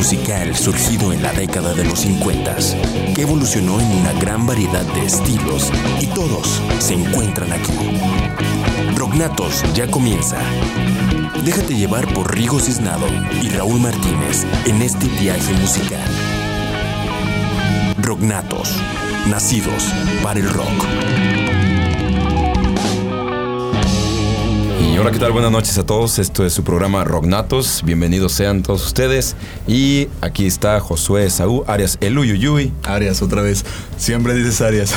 musical 0.00 0.56
surgido 0.56 1.12
en 1.12 1.22
la 1.22 1.30
década 1.34 1.74
de 1.74 1.84
los 1.84 2.00
50, 2.00 2.56
que 3.14 3.20
evolucionó 3.20 3.78
en 3.78 3.86
una 3.98 4.14
gran 4.14 4.46
variedad 4.46 4.82
de 4.94 5.04
estilos 5.04 5.70
y 6.00 6.06
todos 6.06 6.62
se 6.78 6.94
encuentran 6.94 7.52
aquí. 7.52 7.74
Rognatos 8.96 9.62
ya 9.74 9.90
comienza. 9.90 10.38
Déjate 11.44 11.74
llevar 11.74 12.10
por 12.14 12.34
Rigo 12.34 12.58
Cisnado 12.60 13.06
y 13.42 13.50
Raúl 13.50 13.78
Martínez 13.78 14.46
en 14.64 14.80
este 14.80 15.06
viaje 15.06 15.52
musical. 15.52 16.08
Rognatos, 17.98 18.74
nacidos 19.28 19.84
para 20.22 20.40
el 20.40 20.48
rock. 20.48 21.39
Hola, 25.00 25.12
¿qué 25.12 25.18
tal? 25.18 25.32
Buenas 25.32 25.50
noches 25.50 25.78
a 25.78 25.86
todos. 25.86 26.18
Esto 26.18 26.44
es 26.44 26.52
su 26.52 26.62
programa 26.62 27.04
Rognatos. 27.04 27.82
Bienvenidos 27.84 28.32
sean 28.32 28.62
todos 28.62 28.84
ustedes. 28.84 29.34
Y 29.66 30.08
aquí 30.20 30.46
está 30.46 30.78
Josué 30.80 31.30
Saúl, 31.30 31.64
Arias 31.66 31.96
El 32.02 32.18
Uyuyuy. 32.18 32.72
Arias, 32.84 33.22
otra 33.22 33.40
vez. 33.40 33.64
Siempre 33.96 34.34
dices 34.34 34.60
Arias. 34.60 34.94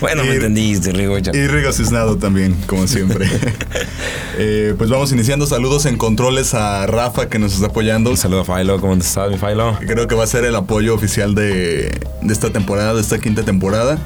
Bueno, 0.00 0.24
me 0.24 0.34
entendiste, 0.34 0.90
Rigo. 0.90 1.18
ya. 1.18 1.30
Y 1.34 1.46
Rigo 1.46 1.72
Cisnado 1.72 2.16
también, 2.16 2.56
como 2.66 2.86
siempre. 2.86 3.28
Eh, 4.38 4.74
pues 4.78 4.88
vamos 4.88 5.12
iniciando. 5.12 5.46
Saludos 5.46 5.84
en 5.84 5.98
controles 5.98 6.54
a 6.54 6.86
Rafa 6.86 7.28
que 7.28 7.38
nos 7.38 7.52
está 7.52 7.66
apoyando. 7.66 8.08
Un 8.08 8.16
saludo 8.16 8.40
a 8.40 8.44
Philo. 8.44 8.80
¿Cómo 8.80 8.94
estás, 8.94 9.30
mi 9.30 9.36
Philo? 9.36 9.76
Creo 9.86 10.08
que 10.08 10.14
va 10.14 10.24
a 10.24 10.26
ser 10.26 10.46
el 10.46 10.56
apoyo 10.56 10.94
oficial 10.94 11.34
de, 11.34 12.00
de 12.22 12.32
esta 12.32 12.50
temporada, 12.50 12.94
de 12.94 13.02
esta 13.02 13.18
quinta 13.18 13.42
temporada. 13.42 13.98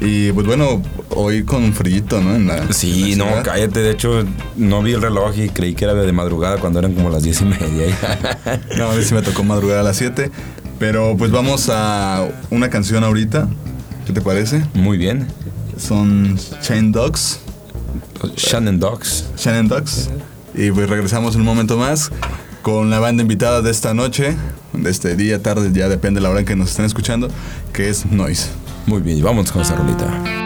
Y 0.00 0.32
pues 0.32 0.46
bueno, 0.46 0.82
hoy 1.10 1.44
con 1.44 1.62
un 1.62 1.72
frillito, 1.72 2.20
¿no? 2.20 2.34
En 2.34 2.46
la, 2.46 2.72
Sí, 2.72 3.12
en 3.12 3.18
la 3.20 3.36
no, 3.36 3.42
cállate. 3.42 3.80
De 3.80 3.90
hecho, 3.92 4.24
no 4.56 4.82
vi 4.82 4.92
el 4.92 5.02
reloj 5.02 5.36
y 5.38 5.48
creí 5.48 5.74
que 5.74 5.84
era 5.84 5.94
de 5.94 6.12
madrugada 6.12 6.58
cuando 6.58 6.78
eran 6.78 6.94
como 6.94 7.10
las 7.10 7.22
diez 7.22 7.40
y 7.40 7.44
media. 7.44 7.96
No, 8.76 8.90
a 8.90 8.94
mí 8.94 9.02
sí 9.02 9.14
me 9.14 9.22
tocó 9.22 9.42
madrugar 9.42 9.78
a 9.78 9.82
las 9.82 9.96
7. 9.96 10.30
Pero 10.78 11.16
pues 11.16 11.30
vamos 11.30 11.70
a 11.70 12.28
una 12.50 12.68
canción 12.68 13.04
ahorita. 13.04 13.48
¿Qué 14.06 14.12
te 14.12 14.20
parece? 14.20 14.62
Muy 14.74 14.98
bien. 14.98 15.26
Son 15.78 16.38
Chain 16.60 16.92
Dogs. 16.92 17.40
Shannon 18.36 18.78
Dogs. 18.78 19.24
Shannon 19.36 19.68
Dogs. 19.68 20.10
Y 20.54 20.70
pues 20.70 20.88
regresamos 20.88 21.34
en 21.34 21.40
un 21.40 21.46
momento 21.46 21.76
más 21.76 22.10
con 22.62 22.90
la 22.90 22.98
banda 22.98 23.22
invitada 23.22 23.62
de 23.62 23.70
esta 23.70 23.94
noche, 23.94 24.36
de 24.72 24.90
este 24.90 25.14
día, 25.14 25.40
tarde, 25.40 25.70
ya 25.72 25.88
depende 25.88 26.18
de 26.18 26.22
la 26.22 26.30
hora 26.30 26.40
en 26.40 26.46
que 26.46 26.56
nos 26.56 26.70
estén 26.70 26.84
escuchando, 26.84 27.28
que 27.72 27.88
es 27.88 28.06
Noise. 28.06 28.48
Muy 28.86 29.00
bien, 29.00 29.20
vamos 29.22 29.50
con 29.50 29.62
esta 29.62 29.74
rolita. 29.74 30.45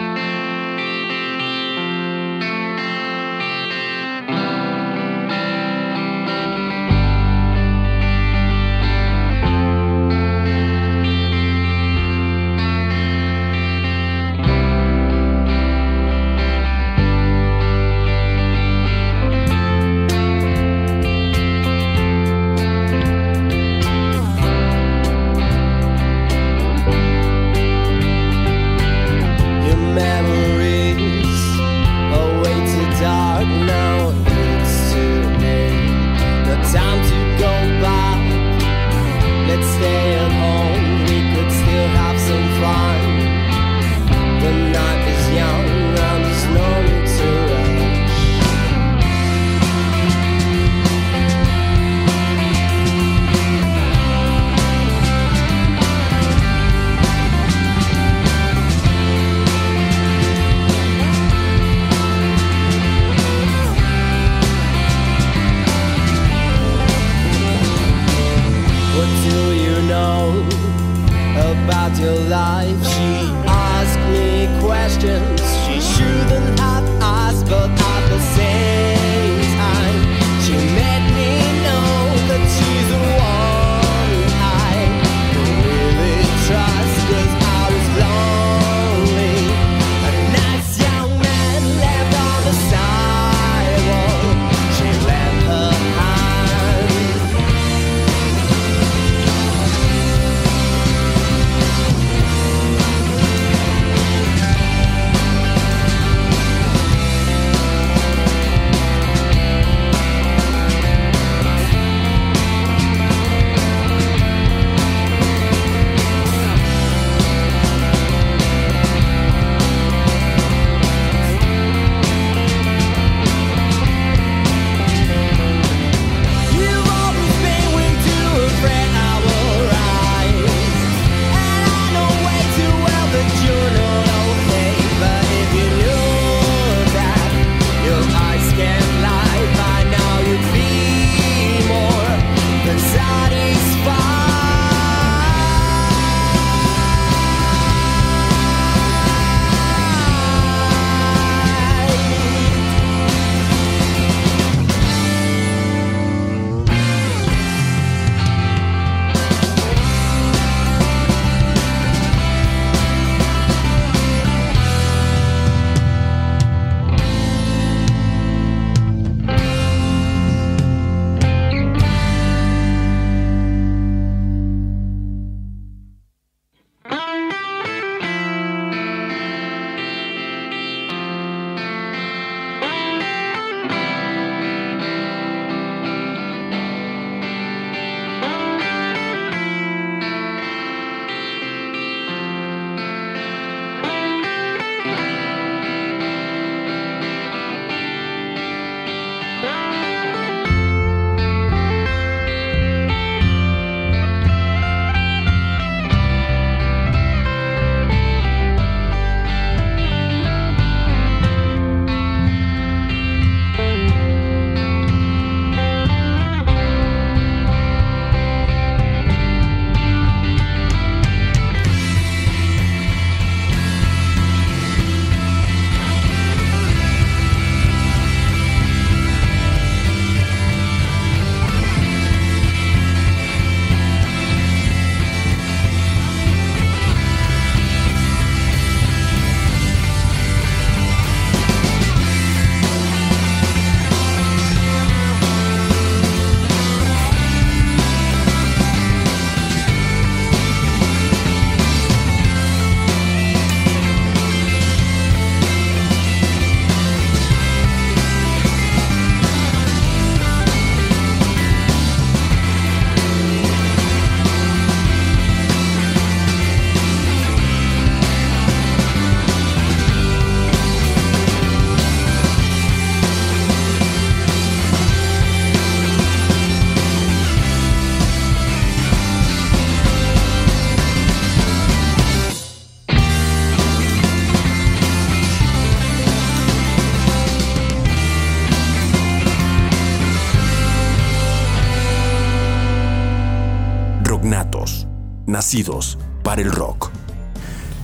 Nacidos 295.41 295.97
para 296.21 296.43
el 296.43 296.51
rock. 296.51 296.91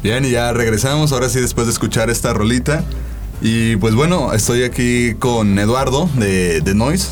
Bien, 0.04 0.24
y 0.24 0.30
ya 0.30 0.54
regresamos, 0.54 1.12
ahora 1.12 1.28
sí, 1.28 1.40
después 1.40 1.66
de 1.66 1.74
escuchar 1.74 2.12
esta 2.12 2.32
rolita. 2.32 2.84
Y 3.42 3.78
pues 3.78 3.96
bueno, 3.96 4.32
estoy 4.32 4.62
aquí 4.62 5.16
con 5.16 5.58
Eduardo 5.58 6.08
de, 6.14 6.62
de 6.62 6.76
Noise. 6.76 7.08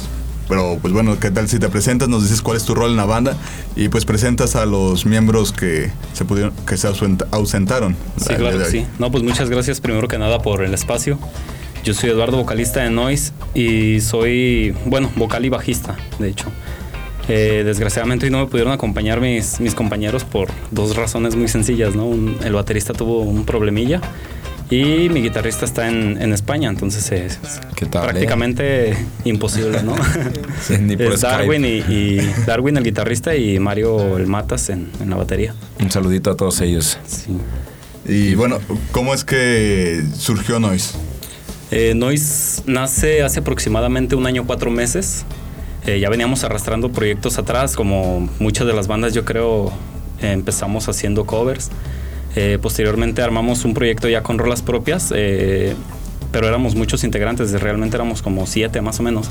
Pero 0.48 0.78
pues 0.80 0.94
bueno, 0.94 1.20
¿qué 1.20 1.32
tal 1.32 1.50
si 1.50 1.58
te 1.58 1.68
presentas? 1.70 2.10
Nos 2.10 2.22
dices 2.22 2.44
cuál 2.44 2.58
es 2.58 2.64
tu 2.64 2.76
rol 2.76 2.92
en 2.92 2.98
la 2.98 3.06
banda 3.06 3.36
y 3.76 3.90
pues 3.90 4.06
presentas 4.06 4.56
a 4.56 4.68
los 4.68 5.08
miembros 5.08 5.52
que 5.52 5.92
se 6.14 6.26
pudieron, 6.26 6.54
que 6.68 6.78
se 6.78 6.88
ausentaron. 7.32 7.96
Sí, 8.18 8.36
claro 8.36 8.60
que 8.60 8.66
sí. 8.66 8.86
No, 9.00 9.10
pues 9.10 9.24
muchas 9.24 9.50
gracias 9.50 9.82
primero 9.82 10.08
que 10.08 10.20
nada 10.20 10.44
por 10.44 10.64
el 10.64 10.76
espacio. 10.76 11.18
Yo 11.84 11.96
soy 11.96 12.12
Eduardo, 12.12 12.38
vocalista 12.38 12.84
de 12.84 12.92
Noise 12.92 13.32
y 13.56 14.00
soy, 14.00 14.76
bueno, 14.86 15.12
vocal 15.16 15.44
y 15.44 15.50
bajista, 15.50 15.96
de 16.20 16.30
hecho. 16.30 16.52
Eh, 17.28 17.64
desgraciadamente 17.66 18.26
hoy 18.26 18.32
no 18.32 18.40
me 18.40 18.46
pudieron 18.48 18.72
acompañar 18.72 19.20
mis, 19.20 19.60
mis 19.60 19.74
compañeros 19.74 20.24
por 20.24 20.50
dos 20.72 20.96
razones 20.96 21.36
muy 21.36 21.48
sencillas, 21.48 21.96
¿no? 21.96 22.12
el 22.14 22.54
baterista 22.54 22.94
tuvo 22.94 23.22
un 23.22 23.46
problemilla 23.46 24.00
y 24.70 25.10
mi 25.10 25.22
guitarrista 25.22 25.66
está 25.66 25.88
en, 25.88 26.20
en 26.22 26.34
España, 26.34 26.70
entonces 26.70 27.12
es 27.12 27.40
prácticamente 27.92 28.98
imposible, 29.24 29.84
¿no? 29.84 29.96
es 30.70 31.22
Darwin 31.22 31.66
y, 31.66 32.18
Darwin 32.48 32.78
el 32.78 32.84
guitarrista 32.84 33.36
y 33.36 33.60
Mario 33.60 34.18
el 34.18 34.26
Matas 34.26 34.70
en, 34.70 34.90
en 35.00 35.10
la 35.10 35.18
batería. 35.18 35.54
Un 35.80 35.92
saludito 35.92 36.32
a 36.32 36.38
todos 36.38 36.62
ellos. 36.62 36.98
Sí. 37.06 37.38
Y 38.08 38.36
bueno, 38.36 38.60
¿cómo 38.92 39.14
es 39.14 39.24
que 39.24 40.04
surgió 40.16 40.60
Noise? 40.60 40.96
Eh, 41.72 41.94
Noise 41.96 42.64
nace 42.66 43.24
hace 43.24 43.40
aproximadamente 43.40 44.16
un 44.16 44.26
año, 44.26 44.46
cuatro 44.48 44.72
meses. 44.72 45.26
Eh, 45.88 46.00
ya 46.00 46.10
veníamos 46.10 46.44
arrastrando 46.44 46.92
proyectos 46.92 47.38
atrás, 47.38 47.76
como 47.76 48.28
muchas 48.40 48.66
de 48.66 48.74
las 48.74 48.88
bandas 48.88 49.14
yo 49.14 49.24
creo 49.24 49.72
empezamos 50.22 50.90
haciendo 50.90 51.26
covers. 51.26 51.70
Eh, 52.36 52.58
posteriormente 52.62 53.22
armamos 53.22 53.64
un 53.66 53.74
proyecto 53.74 54.10
ya 54.10 54.24
con 54.24 54.38
rolas 54.38 54.62
propias, 54.62 55.14
eh, 55.16 55.76
pero 56.32 56.48
éramos 56.48 56.76
muchos 56.76 57.04
integrantes, 57.04 57.52
realmente 57.62 57.96
éramos 57.96 58.22
como 58.22 58.46
siete 58.46 58.82
más 58.82 59.00
o 59.00 59.04
menos. 59.04 59.30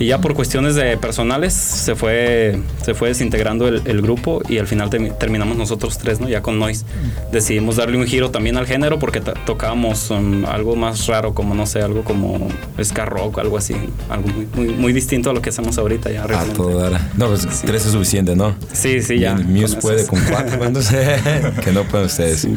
Y 0.00 0.06
ya 0.06 0.18
por 0.18 0.32
cuestiones 0.32 0.76
de 0.76 0.96
personales 0.96 1.52
se 1.52 1.94
fue, 1.94 2.58
se 2.82 2.94
fue 2.94 3.08
desintegrando 3.08 3.68
el, 3.68 4.00
grupo 4.00 4.40
y 4.48 4.56
al 4.56 4.66
final 4.66 4.88
terminamos 4.88 5.58
nosotros 5.58 5.98
tres, 5.98 6.20
¿no? 6.20 6.28
Ya 6.28 6.40
con 6.40 6.58
Noise. 6.58 6.86
Decidimos 7.30 7.76
darle 7.76 7.98
un 7.98 8.06
giro 8.06 8.30
también 8.30 8.56
al 8.56 8.66
género 8.66 8.98
porque 8.98 9.20
tocábamos 9.20 10.10
um, 10.10 10.46
algo 10.46 10.74
más 10.74 11.06
raro, 11.06 11.34
como 11.34 11.54
no 11.54 11.66
sé, 11.66 11.82
algo 11.82 12.02
como 12.02 12.48
ska 12.82 13.04
rock, 13.04 13.40
algo 13.40 13.58
así. 13.58 13.74
Algo 14.08 14.26
muy, 14.54 14.68
muy, 14.68 14.92
distinto 14.94 15.28
a 15.28 15.34
lo 15.34 15.42
que 15.42 15.50
hacemos 15.50 15.76
ahorita 15.76 16.10
ya. 16.10 16.24
Ah, 16.30 16.46
todo 16.56 16.90
No, 17.18 17.28
pues 17.28 17.46
tres 17.66 17.84
es 17.84 17.92
suficiente, 17.92 18.34
¿no? 18.34 18.56
Sí, 18.72 19.02
sí, 19.02 19.18
ya. 19.18 19.34
Muse 19.34 19.76
puede 19.76 20.06
con 20.06 20.18
cuatro, 20.30 20.58
que 21.62 21.72
no 21.72 21.84
pueden 21.84 22.06
ustedes. 22.06 22.48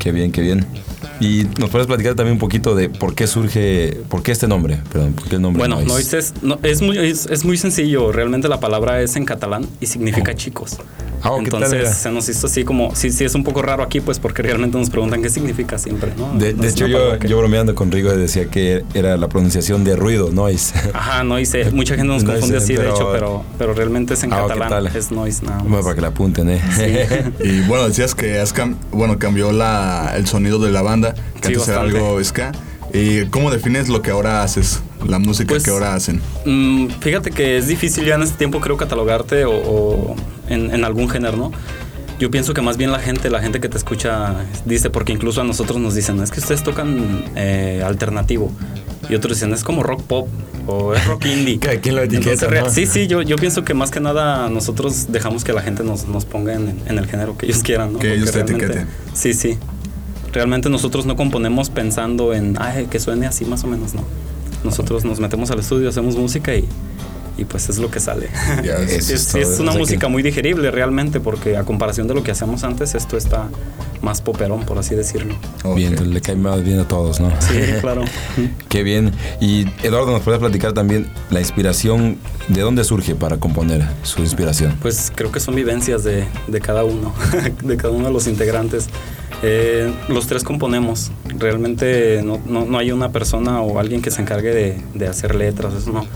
Qué 0.00 0.10
bien, 0.10 0.32
qué 0.32 0.42
bien. 0.42 0.66
Y 1.22 1.46
nos 1.58 1.70
puedes 1.70 1.86
platicar 1.86 2.16
también 2.16 2.32
un 2.32 2.40
poquito 2.40 2.74
de 2.74 2.88
por 2.88 3.14
qué 3.14 3.28
surge, 3.28 4.00
por 4.08 4.24
qué 4.24 4.32
este 4.32 4.48
nombre, 4.48 4.80
perdón, 4.92 5.12
por 5.12 5.28
qué 5.28 5.36
el 5.36 5.42
nombre 5.42 5.60
Bueno, 5.60 5.80
Noise, 5.80 6.18
es, 6.18 6.34
es, 6.64 6.82
muy, 6.82 6.98
es, 6.98 7.44
muy 7.44 7.56
sencillo, 7.56 8.10
realmente 8.10 8.48
la 8.48 8.58
palabra 8.58 9.00
es 9.00 9.14
en 9.14 9.24
catalán 9.24 9.64
y 9.80 9.86
significa 9.86 10.32
oh. 10.32 10.36
chicos. 10.36 10.78
Ah, 11.22 11.36
Entonces 11.38 11.94
se 11.94 12.10
nos 12.10 12.28
hizo 12.28 12.48
así 12.48 12.64
como, 12.64 12.96
sí, 12.96 13.12
sí 13.12 13.24
es 13.24 13.36
un 13.36 13.44
poco 13.44 13.62
raro 13.62 13.84
aquí, 13.84 14.00
pues 14.00 14.18
porque 14.18 14.42
realmente 14.42 14.76
nos 14.76 14.90
preguntan 14.90 15.22
qué 15.22 15.30
significa 15.30 15.78
siempre, 15.78 16.12
¿no? 16.16 16.34
De, 16.34 16.50
hecho, 16.66 16.88
yo, 16.88 17.16
yo, 17.16 17.38
bromeando 17.38 17.76
con 17.76 17.92
Rigo 17.92 18.10
decía 18.10 18.46
que 18.46 18.84
era 18.92 19.16
la 19.16 19.28
pronunciación 19.28 19.84
de 19.84 19.94
ruido, 19.94 20.32
noise. 20.32 20.74
Ajá, 20.92 21.22
noise. 21.22 21.70
Mucha 21.70 21.94
gente 21.94 22.12
nos 22.12 22.24
confunde 22.24 22.56
así, 22.56 22.74
de 22.74 22.90
hecho, 22.90 23.10
pero, 23.12 23.44
pero 23.56 23.72
realmente 23.72 24.14
es 24.14 24.24
en 24.24 24.32
ah, 24.32 24.46
catalán, 24.48 24.88
es 24.88 25.12
noise 25.12 25.44
nada 25.44 25.62
Bueno, 25.62 25.82
para 25.82 25.94
que 25.94 26.00
la 26.00 26.08
apunten, 26.08 26.50
¿eh? 26.50 26.60
y 27.44 27.60
bueno, 27.68 27.86
decías 27.86 28.16
que 28.16 28.40
has 28.40 28.52
bueno, 28.90 29.18
cambió 29.18 29.52
la, 29.52 30.14
el 30.16 30.26
sonido 30.26 30.58
de 30.58 30.70
la 30.70 30.82
banda, 30.82 31.11
que 31.40 31.48
antes 31.48 31.68
era 31.68 31.80
algo 31.80 32.22
ska. 32.22 32.52
¿Y 32.92 33.24
cómo 33.26 33.50
defines 33.50 33.88
lo 33.88 34.02
que 34.02 34.10
ahora 34.10 34.42
haces? 34.42 34.82
La 35.06 35.18
música 35.18 35.48
pues, 35.48 35.62
que 35.62 35.70
ahora 35.70 35.94
hacen. 35.94 36.20
Mm, 36.44 36.88
fíjate 37.00 37.30
que 37.30 37.56
es 37.56 37.66
difícil 37.66 38.04
ya 38.04 38.16
en 38.16 38.22
este 38.22 38.36
tiempo 38.36 38.60
creo 38.60 38.76
catalogarte 38.76 39.44
o, 39.46 40.14
en, 40.48 40.84
algún 40.84 41.08
género, 41.08 41.36
¿no? 41.36 41.52
Yo 42.18 42.30
pienso 42.30 42.54
que 42.54 42.60
más 42.60 42.76
bien 42.76 42.92
la 42.92 43.00
gente, 43.00 43.30
la 43.30 43.40
gente 43.40 43.60
que 43.60 43.68
te 43.68 43.78
escucha 43.78 44.44
dice, 44.64 44.90
porque 44.90 45.12
incluso 45.12 45.40
a 45.40 45.44
nosotros 45.44 45.78
nos 45.80 45.94
dicen, 45.94 46.22
es 46.22 46.30
que 46.30 46.40
ustedes 46.40 46.62
tocan 46.62 47.24
eh, 47.34 47.82
alternativo. 47.84 48.52
Y 49.08 49.14
otros 49.14 49.38
dicen, 49.38 49.52
es 49.52 49.64
como 49.64 49.82
rock 49.82 50.02
pop 50.02 50.28
o 50.66 50.94
es 50.94 51.04
rock 51.06 51.24
indie. 51.26 51.58
¿Quién 51.82 51.96
lo 51.96 52.02
etiqueta? 52.02 52.70
Sí, 52.70 52.86
sí, 52.86 53.06
yo, 53.06 53.22
yo 53.22 53.36
pienso 53.36 53.64
que 53.64 53.74
más 53.74 53.90
que 53.90 54.00
nada 54.00 54.48
nosotros 54.50 55.10
dejamos 55.10 55.42
que 55.42 55.52
la 55.52 55.62
gente 55.62 55.82
nos, 55.82 56.06
nos 56.06 56.26
ponga 56.26 56.54
en, 56.54 56.78
el 56.86 57.06
género 57.06 57.36
que 57.36 57.46
ellos 57.46 57.62
quieran, 57.62 57.94
¿no? 57.94 57.98
Que 57.98 58.14
ellos 58.14 58.30
te 58.30 58.40
etiqueten. 58.40 58.86
Sí, 59.14 59.34
sí. 59.34 59.58
Realmente 60.32 60.70
nosotros 60.70 61.06
no 61.06 61.16
componemos 61.16 61.70
pensando 61.70 62.32
en, 62.32 62.56
ay, 62.58 62.86
que 62.86 62.98
suene 62.98 63.26
así 63.26 63.44
más 63.44 63.64
o 63.64 63.66
menos, 63.66 63.94
¿no? 63.94 64.02
Nosotros 64.64 65.04
nos 65.04 65.20
metemos 65.20 65.50
al 65.50 65.58
estudio, 65.58 65.88
hacemos 65.88 66.16
música 66.16 66.54
y, 66.54 66.66
y 67.36 67.44
pues 67.44 67.68
es 67.68 67.78
lo 67.78 67.90
que 67.90 68.00
sale. 68.00 68.28
es, 68.88 69.58
una 69.58 69.72
música 69.72 70.08
muy 70.08 70.22
digerible 70.22 70.70
realmente 70.70 71.20
porque 71.20 71.56
a 71.56 71.64
comparación 71.64 72.06
de 72.06 72.14
lo 72.14 72.22
que 72.22 72.30
hacíamos 72.30 72.64
antes, 72.64 72.94
esto 72.94 73.16
está 73.16 73.48
más 74.02 74.20
poperón, 74.20 74.64
por 74.64 74.78
así 74.78 74.94
decirlo. 74.94 75.34
Bien, 75.74 76.12
le 76.12 76.20
cae 76.20 76.36
más 76.36 76.62
bien 76.62 76.80
a 76.80 76.88
todos, 76.88 77.20
¿no? 77.20 77.30
Sí, 77.40 77.58
claro. 77.80 78.04
Qué 78.68 78.82
bien. 78.82 79.12
Y 79.40 79.66
Eduardo, 79.82 80.12
¿nos 80.12 80.22
puedes 80.22 80.40
platicar 80.40 80.72
también 80.72 81.08
la 81.30 81.40
inspiración? 81.40 82.18
¿De 82.48 82.60
dónde 82.60 82.84
surge 82.84 83.14
para 83.14 83.36
componer 83.36 83.86
su 84.02 84.20
inspiración? 84.20 84.76
Pues 84.82 85.12
creo 85.14 85.30
que 85.30 85.40
son 85.40 85.54
vivencias 85.54 86.04
de, 86.04 86.24
de 86.48 86.60
cada 86.60 86.84
uno, 86.84 87.14
de 87.62 87.76
cada 87.76 87.94
uno 87.94 88.06
de 88.06 88.12
los 88.12 88.26
integrantes. 88.26 88.88
Eh, 89.42 89.92
los 90.08 90.26
tres 90.26 90.44
componemos. 90.44 91.10
Realmente 91.38 92.22
no, 92.24 92.40
no, 92.46 92.78
hay 92.78 92.92
una 92.92 93.10
persona 93.10 93.60
o 93.60 93.78
alguien 93.78 94.00
que 94.00 94.10
se 94.10 94.22
encargue 94.22 94.54
de, 94.54 94.80
de 94.94 95.08
hacer 95.08 95.34
letras, 95.34 95.74
eso 95.74 95.92
no. 95.92 96.06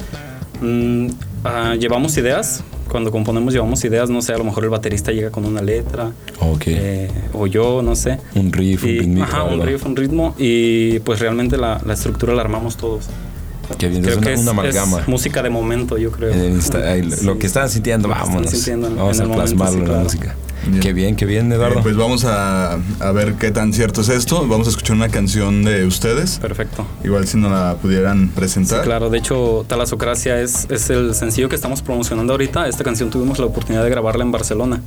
Mm, 0.61 1.11
ah, 1.45 1.75
llevamos 1.79 2.17
ideas. 2.17 2.63
Cuando 2.89 3.11
componemos 3.11 3.53
llevamos 3.53 3.85
ideas, 3.85 4.11
no 4.11 4.23
sé, 4.23 4.33
a 4.33 4.39
lo 4.39 4.45
mejor 4.45 4.65
el 4.65 4.71
baterista 4.71 5.11
llega 5.11 5.31
con 5.31 5.45
una 5.45 5.61
letra. 5.61 6.13
Eh, 6.67 7.11
o 7.33 7.47
yo, 7.49 7.83
no 7.83 7.97
sé. 7.97 8.21
Un 8.35 8.53
riff, 8.53 8.85
un 8.85 8.89
ritmo. 8.89 9.25
Ajá, 9.25 9.43
un 9.43 9.61
riff, 9.61 9.85
un 9.85 9.97
ritmo. 9.97 10.35
Y 10.39 11.01
pues 11.01 11.19
realmente 11.19 11.57
la, 11.57 11.81
la 11.85 11.95
estructura 11.95 12.33
la 12.33 12.43
armamos 12.43 12.77
todos. 12.77 13.07
Que 13.79 13.89
bien, 13.89 14.05
es 14.05 14.17
una, 14.17 14.39
una 14.39 14.51
amalgama. 14.53 15.01
Es 15.01 15.09
música 15.09 15.43
de 15.43 15.51
momento, 15.51 15.99
yo 15.99 16.13
creo. 16.13 16.33
Lo 17.25 17.39
que 17.39 17.47
están 17.47 17.69
sintiendo, 17.69 18.09
vámonos. 18.09 18.69
vamos 18.97 19.21
a 19.21 19.25
plasmarlo 19.25 19.85
en 19.85 19.93
la 19.93 19.99
música. 19.99 20.37
Qué 20.81 20.93
bien, 20.93 21.17
qué 21.17 21.27
bien, 21.27 21.53
Eduardo. 21.53 21.83
pues 21.83 21.97
vamos 21.97 22.25
a, 22.25 22.75
a, 22.75 23.13
ver 23.13 23.35
qué 23.35 23.51
tan 23.51 23.73
cierto 23.73 24.01
es 24.01 24.09
esto. 24.09 24.47
Vamos 24.47 24.67
a 24.67 24.71
escuchar 24.71 24.97
una 24.97 25.09
canción 25.09 25.65
de 25.65 25.85
ustedes. 25.87 26.39
Perfecto. 26.39 26.87
Igual 27.05 27.27
si 27.27 27.37
nos 27.39 27.53
la 27.53 27.77
pudieran 27.81 28.29
presentar. 28.31 28.81
Sí, 28.81 28.85
claro, 28.85 29.11
de 29.11 29.19
hecho, 29.19 29.65
Talasocracia 29.69 30.41
es, 30.41 30.67
es 30.71 30.91
el 30.91 31.15
sencillo 31.15 31.49
que 31.49 31.55
estamos 31.55 31.83
promocionando 31.83 32.33
ahorita. 32.33 32.69
Esta 32.69 32.85
canción 32.85 33.11
tuvimos 33.11 33.39
la 33.39 33.47
oportunidad 33.47 33.85
de 33.85 33.91
grabarla 33.91 34.25
en 34.25 34.33
Barcelona. 34.33 34.83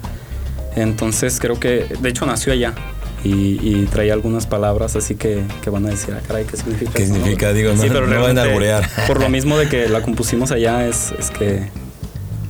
Entonces 0.75 1.39
creo 1.39 1.59
que, 1.59 1.85
de 1.99 2.09
hecho, 2.09 2.25
nació 2.25 2.53
allá. 2.53 2.73
Y, 3.21 3.59
y, 3.61 3.85
traía 3.91 4.13
algunas 4.13 4.47
palabras 4.47 4.95
así 4.95 5.15
que, 5.15 5.43
que, 5.61 5.69
van 5.69 5.85
a 5.85 5.89
decir, 5.89 6.13
ah, 6.17 6.21
caray, 6.25 6.45
¿qué 6.45 6.55
significa? 6.55 6.91
¿Qué 6.93 7.05
significa? 7.05 7.51
Digo, 7.51 7.73
no, 7.73 7.81
sí, 7.81 7.89
pero 7.91 8.07
no 8.07 8.21
van 8.21 8.37
a 8.37 8.43
alborear. 8.43 8.89
Por 9.07 9.19
lo 9.19 9.27
mismo 9.29 9.57
de 9.57 9.67
que 9.67 9.89
la 9.89 10.01
compusimos 10.01 10.51
allá, 10.51 10.87
es, 10.87 11.13
es 11.19 11.29
que 11.29 11.67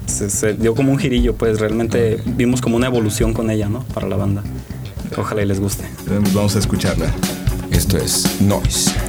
se, 0.09 0.53
dio 0.53 0.75
como 0.75 0.91
un 0.91 0.97
girillo, 0.97 1.35
pues 1.35 1.59
realmente 1.59 2.21
vimos 2.25 2.61
como 2.61 2.75
una 2.75 2.87
evolución 2.87 3.33
con 3.33 3.49
ella, 3.49 3.69
¿no? 3.69 3.83
Para 3.93 4.07
la 4.07 4.15
banda. 4.15 4.43
Ojalá 5.17 5.41
y 5.41 5.45
les 5.45 5.59
guste. 5.59 5.85
Vamos 6.33 6.55
a 6.55 6.59
escucharla. 6.59 7.13
Esto 7.71 7.97
es 7.97 8.41
Noise. 8.41 9.08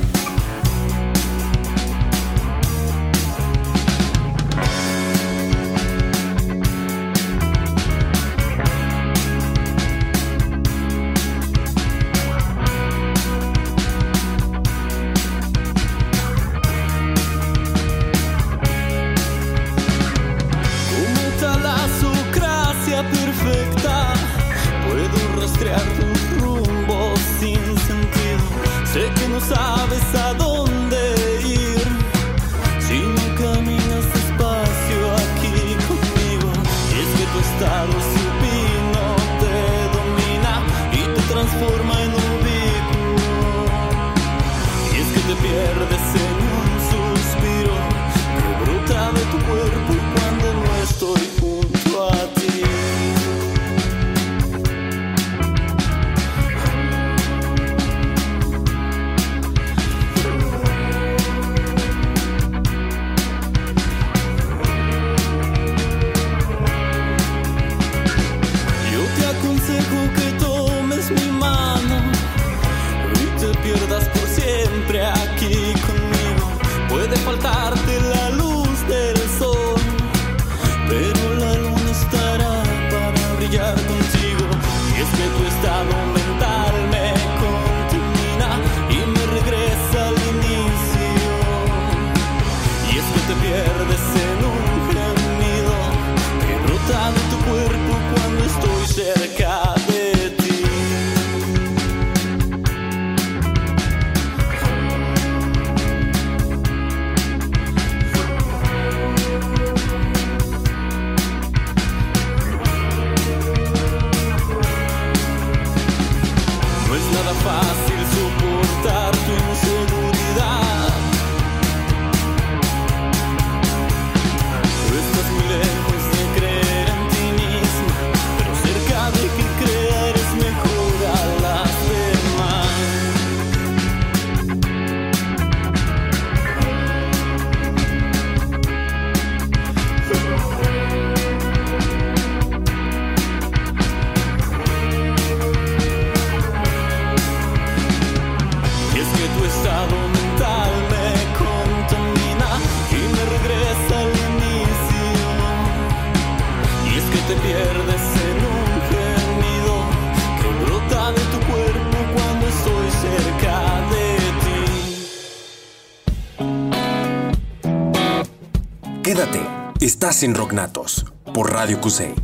Estás 170.21 170.23
en 170.23 170.35
Rocknatos 170.35 171.07
por 171.33 171.51
Radio 171.51 171.81
Cusey. 171.81 172.15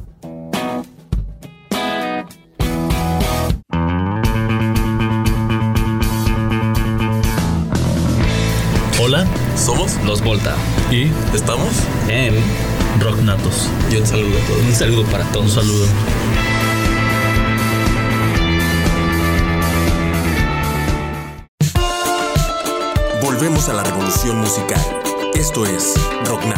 Hola, 9.01 9.27
Somos 9.57 9.95
los 10.05 10.23
Volta 10.23 10.55
y 10.91 11.11
estamos 11.35 11.69
en 12.09 12.35
Rocknatos. 13.01 13.71
y 13.91 13.97
un 13.97 14.07
saludo 14.07 14.39
a 14.39 14.47
todos. 14.47 14.63
Un 14.63 14.75
saludo 14.75 15.05
para 15.05 15.25
todos. 15.33 15.47
Un 15.47 15.63
saludo. 15.63 15.87
Volvemos 23.23 23.69
a 23.69 23.73
la 23.73 23.85
revolución 23.85 24.39
musical. 24.39 24.81
Esto 25.35 25.65
es 25.65 25.95
Rocknatos. 26.25 26.56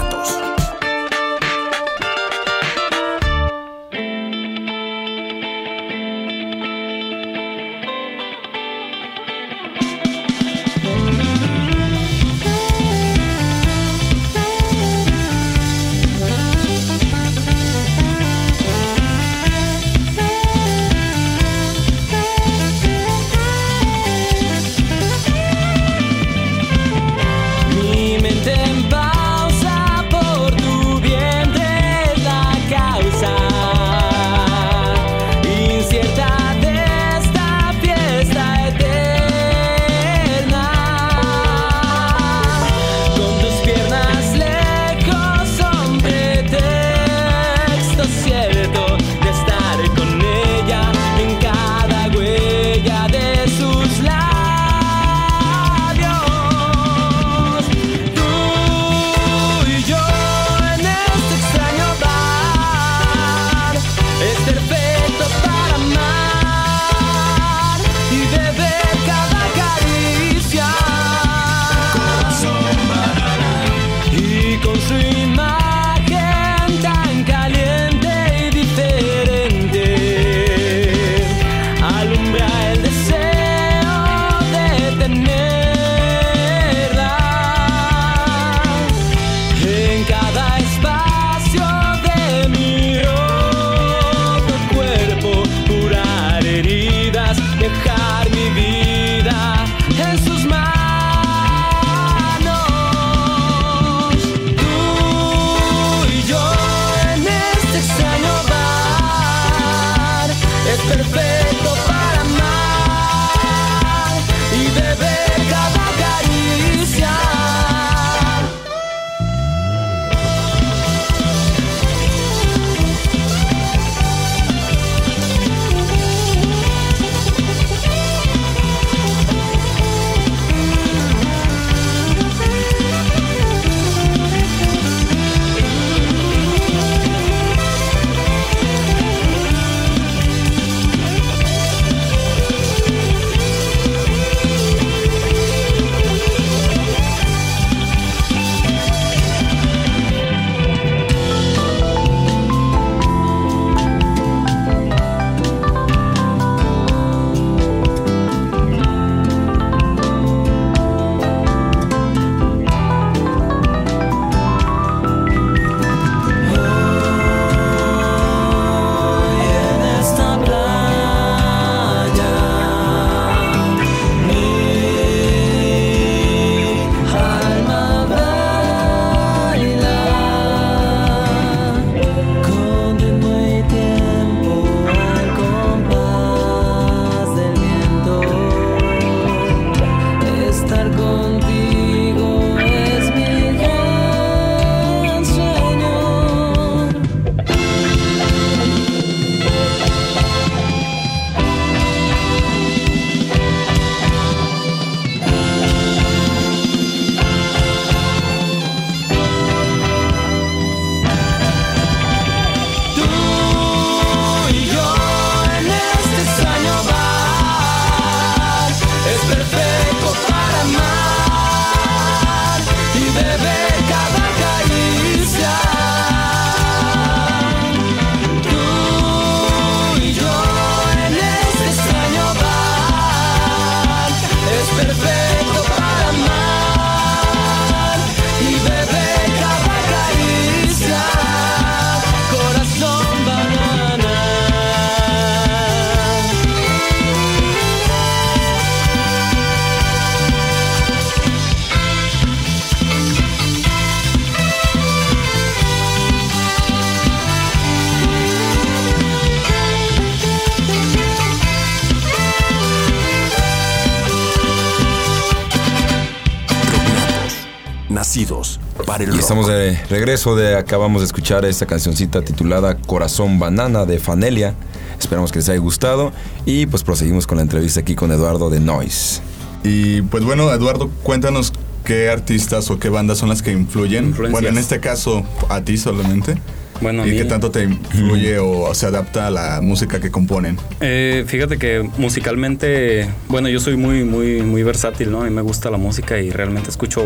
El 269.01 269.09
Y 269.09 269.11
rock. 269.13 269.21
estamos 269.21 269.47
de 269.47 269.79
regreso 269.91 270.37
de 270.37 270.57
acabamos 270.57 271.03
de 271.03 271.07
escuchar 271.07 271.45
esta 271.45 271.67
cancioncita 271.67 272.23
titulada 272.23 272.77
Corazón 272.77 273.39
Banana 273.39 273.85
de 273.85 273.99
Fanelia. 273.99 274.55
Esperamos 274.99 275.31
que 275.33 275.39
les 275.39 275.49
haya 275.49 275.59
gustado 275.61 276.13
y 276.45 276.67
pues 276.67 276.83
proseguimos 276.83 277.27
con 277.27 277.37
la 277.37 277.43
entrevista 277.43 277.81
aquí 277.81 277.95
con 277.95 278.11
Eduardo 278.13 278.51
de 278.51 278.61
Noise. 278.61 279.21
Y 279.65 280.03
pues 280.03 280.25
bueno, 280.25 280.53
Eduardo, 280.53 280.91
cuéntanos 281.03 281.53
qué 281.85 282.11
artistas 282.11 282.71
o 282.71 282.79
qué 282.79 282.89
bandas 282.89 283.19
son 283.19 283.29
las 283.29 283.43
que 283.43 283.53
influyen. 283.53 284.15
Bueno, 284.31 284.49
en 284.49 284.59
este 284.59 284.81
caso, 284.81 285.25
a 285.49 285.61
ti 285.63 285.77
solamente. 285.79 286.37
Bueno, 286.81 287.03
a 287.03 287.09
¿Y 287.09 287.11
mí- 287.11 287.17
qué 287.17 287.25
tanto 287.25 287.51
te 287.51 287.65
influye 287.65 288.39
o 288.39 288.73
se 288.73 288.87
adapta 288.87 289.27
a 289.27 289.31
la 289.31 289.61
música 289.61 289.99
que 290.01 290.11
componen? 290.13 290.59
Eh, 290.81 291.25
fíjate 291.27 291.59
que 291.59 291.89
musicalmente, 291.99 293.09
bueno, 293.29 293.49
yo 293.49 293.59
soy 293.59 293.77
muy, 293.77 294.05
muy, 294.05 294.43
muy 294.43 294.63
versátil, 294.63 295.11
¿no? 295.11 295.27
Y 295.27 295.31
me 295.31 295.43
gusta 295.43 295.71
la 295.71 295.77
música 295.79 296.21
y 296.21 296.31
realmente 296.31 296.71
escucho, 296.71 297.05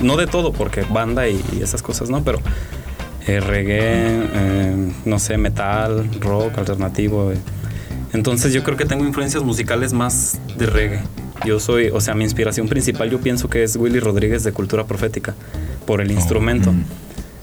no 0.00 0.16
de 0.16 0.26
todo, 0.26 0.52
porque 0.52 0.82
banda 0.82 1.28
y, 1.28 1.40
y 1.58 1.62
esas 1.62 1.82
cosas, 1.82 2.10
¿no? 2.10 2.22
Pero 2.22 2.40
eh, 3.26 3.40
reggae, 3.40 3.78
eh, 3.80 4.92
no 5.04 5.18
sé, 5.18 5.38
metal, 5.38 6.08
rock, 6.20 6.58
alternativo. 6.58 7.32
eh. 7.32 7.38
Entonces 8.12 8.52
yo 8.52 8.62
creo 8.62 8.76
que 8.76 8.84
tengo 8.84 9.04
influencias 9.04 9.42
musicales 9.42 9.92
más 9.92 10.38
de 10.56 10.66
reggae. 10.66 11.00
Yo 11.44 11.58
soy, 11.58 11.88
o 11.88 12.00
sea, 12.00 12.14
mi 12.14 12.24
inspiración 12.24 12.68
principal 12.68 13.10
yo 13.10 13.20
pienso 13.20 13.48
que 13.48 13.64
es 13.64 13.76
Willy 13.76 13.98
Rodríguez 14.00 14.44
de 14.44 14.52
Cultura 14.52 14.84
Profética, 14.84 15.34
por 15.86 16.00
el 16.00 16.10
instrumento. 16.10 16.72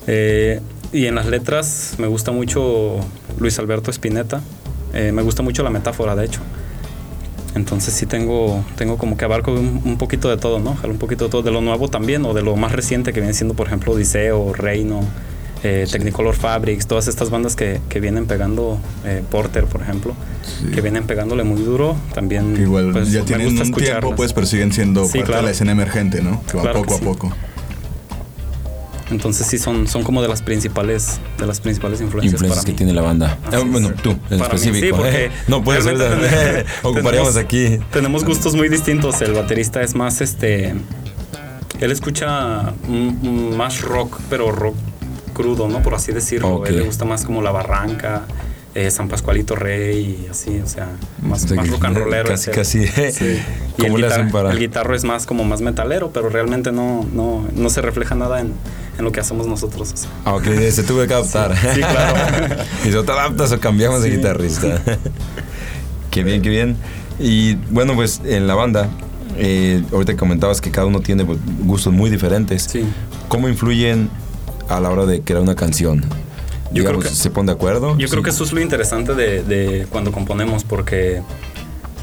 Eh, 0.07 0.61
y 0.93 1.05
en 1.07 1.15
las 1.15 1.25
letras 1.25 1.95
me 1.97 2.07
gusta 2.07 2.31
mucho 2.31 2.97
Luis 3.39 3.59
Alberto 3.59 3.91
Spinetta. 3.91 4.41
Me 4.93 5.21
gusta 5.21 5.41
mucho 5.41 5.63
la 5.63 5.69
metáfora, 5.69 6.15
de 6.17 6.25
hecho. 6.25 6.41
Entonces 7.55 7.93
sí 7.93 8.05
tengo, 8.05 8.63
tengo 8.77 8.97
como 8.97 9.17
que 9.17 9.25
abarco 9.25 9.51
un, 9.51 9.81
un 9.83 9.97
poquito 9.97 10.29
de 10.29 10.37
todo, 10.37 10.59
¿no? 10.59 10.75
Jalo 10.75 10.93
un 10.93 10.99
poquito 10.99 11.25
de 11.25 11.31
todo, 11.31 11.41
de 11.41 11.51
lo 11.51 11.61
nuevo 11.61 11.89
también, 11.89 12.25
o 12.25 12.33
de 12.33 12.41
lo 12.41 12.55
más 12.55 12.71
reciente 12.71 13.11
que 13.13 13.19
viene 13.19 13.33
siendo, 13.33 13.53
por 13.55 13.67
ejemplo, 13.67 13.91
Odiseo, 13.91 14.53
Reino, 14.53 15.01
eh, 15.63 15.85
Technicolor 15.91 16.33
Fabrics, 16.33 16.87
todas 16.87 17.07
estas 17.07 17.29
bandas 17.29 17.55
que, 17.55 17.81
que 17.89 17.99
vienen 17.99 18.25
pegando, 18.25 18.79
eh, 19.05 19.21
Porter, 19.29 19.65
por 19.65 19.81
ejemplo, 19.81 20.15
que 20.73 20.81
vienen 20.81 21.03
pegándole 21.05 21.43
muy 21.43 21.61
duro, 21.61 21.95
también 22.13 22.55
Que 22.55 22.61
igual 22.63 22.91
pues, 22.91 23.11
ya 23.11 23.23
tienen 23.23 23.59
un 23.59 23.71
tiempo, 23.73 24.15
pues, 24.15 24.33
pero 24.33 24.47
siguen 24.47 24.71
siendo 24.71 25.05
Sí, 25.05 25.19
parte 25.19 25.35
de 25.35 25.41
la 25.43 25.51
escena 25.51 25.71
emergente, 25.71 26.21
¿no? 26.21 26.41
Que 26.49 26.57
va 26.57 26.63
Claro 26.63 26.81
poco 26.81 26.97
que 26.97 27.03
a 27.03 27.07
poco. 27.07 27.35
Entonces 29.11 29.45
sí 29.45 29.57
son, 29.57 29.87
son 29.87 30.03
como 30.03 30.21
de 30.21 30.27
las 30.29 30.41
principales, 30.41 31.19
de 31.37 31.45
las 31.45 31.59
principales 31.59 31.99
influencias, 32.01 32.33
Influencias 32.33 32.59
para 32.59 32.65
que 32.65 32.71
mí. 32.71 32.77
tiene 32.77 32.93
la 32.93 33.01
banda. 33.01 33.37
Eh, 33.51 33.57
bueno, 33.65 33.91
tú 34.01 34.11
en 34.29 34.39
Para 34.39 34.53
mí 34.53 34.55
específico. 34.55 34.85
sí, 34.85 34.91
porque 35.03 35.25
¿eh? 35.25 35.31
No 35.47 35.63
puedes 35.63 35.83
ser 35.83 35.95
ocuparíamos 36.81 37.33
tenemos- 37.33 37.37
aquí. 37.37 37.79
Tenemos 37.91 38.23
gustos 38.25 38.55
muy 38.55 38.69
distintos. 38.69 39.21
El 39.21 39.33
baterista 39.33 39.81
es 39.81 39.93
más 39.95 40.21
este. 40.21 40.73
Él 41.79 41.91
escucha 41.91 42.73
más 42.87 43.81
rock, 43.81 44.19
pero 44.29 44.51
rock 44.51 44.75
crudo, 45.33 45.67
¿no? 45.67 45.81
Por 45.81 45.95
así 45.95 46.11
decirlo. 46.11 46.65
Él 46.65 46.77
le 46.77 46.83
gusta 46.83 47.05
más 47.05 47.25
como 47.25 47.41
La 47.41 47.51
Barranca, 47.51 48.23
eh, 48.75 48.91
San 48.91 49.07
Pascualito 49.09 49.55
Rey 49.55 50.25
y 50.25 50.29
así, 50.29 50.59
o 50.59 50.67
sea, 50.67 50.89
más, 51.21 51.43
O 51.45 51.47
sea, 51.47 51.57
más 51.57 51.69
rock 51.69 51.85
and 51.85 51.97
rollero. 51.97 52.29
Casi, 52.29 52.51
casi. 52.51 52.87
Sí. 52.87 53.41
Y 53.77 53.83
¿Cómo 53.83 53.95
el, 53.95 54.01
le 54.01 54.07
hacen 54.07 54.29
para...? 54.31 54.51
el 54.51 54.59
guitarro 54.59 54.93
es 54.95 55.05
más 55.05 55.25
como 55.25 55.43
más 55.45 55.61
metalero, 55.61 56.11
pero 56.11 56.27
realmente 56.29 56.71
no, 56.73 57.07
no, 57.13 57.47
no 57.55 57.69
se 57.69 57.81
refleja 57.81 58.13
nada 58.15 58.41
en, 58.41 58.53
en 59.01 59.05
lo 59.05 59.11
que 59.11 59.19
hacemos 59.19 59.47
nosotros. 59.47 59.91
o 59.93 59.97
sea. 59.97 60.09
Ah, 60.23 60.35
ok, 60.35 60.45
se 60.71 60.83
tuve 60.83 61.07
que 61.07 61.13
adaptar. 61.13 61.55
Sí, 61.57 61.79
claro. 61.79 62.55
y 62.85 62.91
si 62.91 62.91
te 62.91 63.11
adaptas 63.11 63.51
o 63.51 63.59
cambiamos 63.59 64.03
de 64.03 64.11
guitarrista. 64.11 64.81
qué 66.11 66.23
bien, 66.23 66.41
qué 66.41 66.49
bien. 66.49 66.77
Y 67.19 67.55
bueno, 67.69 67.95
pues 67.95 68.21
en 68.23 68.47
la 68.47 68.55
banda, 68.55 68.89
eh, 69.37 69.83
ahorita 69.91 70.15
comentabas 70.15 70.61
que 70.61 70.71
cada 70.71 70.87
uno 70.87 71.01
tiene 71.01 71.25
pues, 71.25 71.39
gustos 71.63 71.91
muy 71.91 72.09
diferentes. 72.09 72.63
Sí. 72.71 72.83
¿Cómo 73.27 73.49
influyen 73.49 74.09
a 74.69 74.79
la 74.79 74.89
hora 74.89 75.05
de 75.05 75.21
crear 75.21 75.41
una 75.41 75.55
canción? 75.55 76.05
Yo 76.71 76.85
creo 76.85 76.99
que- 76.99 77.09
¿se 77.09 77.29
ponen 77.29 77.47
de 77.47 77.51
acuerdo? 77.53 77.97
Yo 77.97 78.07
creo 78.07 78.23
que 78.23 78.29
eso 78.29 78.43
es 78.43 78.53
lo 78.53 78.61
interesante 78.61 79.13
de, 79.13 79.43
de 79.43 79.87
cuando 79.89 80.11
componemos, 80.11 80.63
porque, 80.63 81.21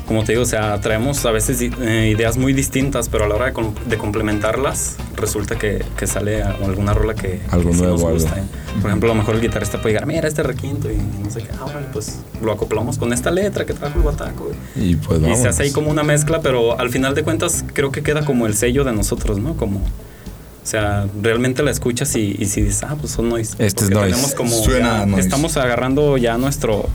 como 0.09 0.25
te 0.25 0.33
digo, 0.33 0.43
o 0.43 0.47
sea, 0.47 0.81
traemos 0.81 1.25
a 1.27 1.31
veces 1.31 1.61
eh, 1.61 2.13
ideas 2.17 2.37
muy 2.39 2.53
distintas, 2.55 3.09
pero 3.09 3.25
a 3.25 3.29
la 3.29 3.35
hora 3.37 3.45
de, 3.47 3.53
com- 3.53 3.75
de 3.87 3.97
complementarlas, 3.99 4.97
resulta 5.15 5.57
que, 5.59 5.85
que 5.97 6.07
sale 6.07 6.43
alguna 6.43 6.95
rola 6.95 7.15
que, 7.15 7.41
Algo 7.51 7.71
que 7.71 7.77
sí 7.77 7.83
nuevo, 7.83 7.95
nos 7.97 8.05
algo. 8.05 8.15
gusta. 8.15 8.39
¿eh? 8.41 8.43
Por 8.81 8.91
ejemplo, 8.91 9.11
a 9.11 9.15
lo 9.15 9.21
mejor 9.21 9.35
el 9.37 9.41
guitarrista 9.43 9.81
puede 9.81 9.95
llegar, 9.95 10.07
mira 10.07 10.27
este 10.27 10.43
requinto, 10.43 10.91
y 10.91 10.97
no 10.97 11.31
sé 11.31 11.43
qué, 11.43 11.49
ah, 11.61 11.65
órale, 11.67 11.87
pues 11.93 12.21
lo 12.43 12.53
acoplamos 12.53 12.97
con 12.99 13.13
esta 13.13 13.31
letra 13.31 13.65
que 13.67 13.75
trajo 13.75 13.99
el 13.99 14.05
bataco. 14.05 14.51
Y 14.75 14.97
pues 14.97 15.21
Y 15.21 15.37
se 15.37 15.49
hace 15.49 15.65
ahí 15.65 15.71
como 15.73 15.91
una 15.91 16.03
mezcla, 16.03 16.41
pero 16.41 16.81
al 16.81 16.89
final 16.91 17.15
de 17.15 17.23
cuentas 17.23 17.65
creo 17.75 17.93
que 17.93 18.03
queda 18.03 18.25
como 18.25 18.47
el 18.47 18.55
sello 18.55 18.85
de 18.85 18.93
nosotros, 18.93 19.39
¿no? 19.39 19.57
Como, 19.57 19.79
o 19.81 20.71
sea, 20.71 21.07
realmente 21.23 21.63
la 21.63 21.71
escuchas 21.71 22.15
y, 22.17 22.37
y 22.39 22.47
si 22.47 22.63
dices, 22.63 22.83
ah, 22.85 22.97
pues 22.99 23.13
son 23.13 23.29
noise. 23.29 23.53
Este 23.59 23.67
es 23.67 23.75
Porque 23.91 23.95
noise. 23.95 24.11
tenemos 24.13 24.35
como 24.35 24.51
Suena 24.51 24.99
ya- 25.01 25.07
noise. 25.07 25.21
Estamos 25.21 25.57
agarrando 25.59 26.17
ya 26.17 26.39
nuestro, 26.39 26.87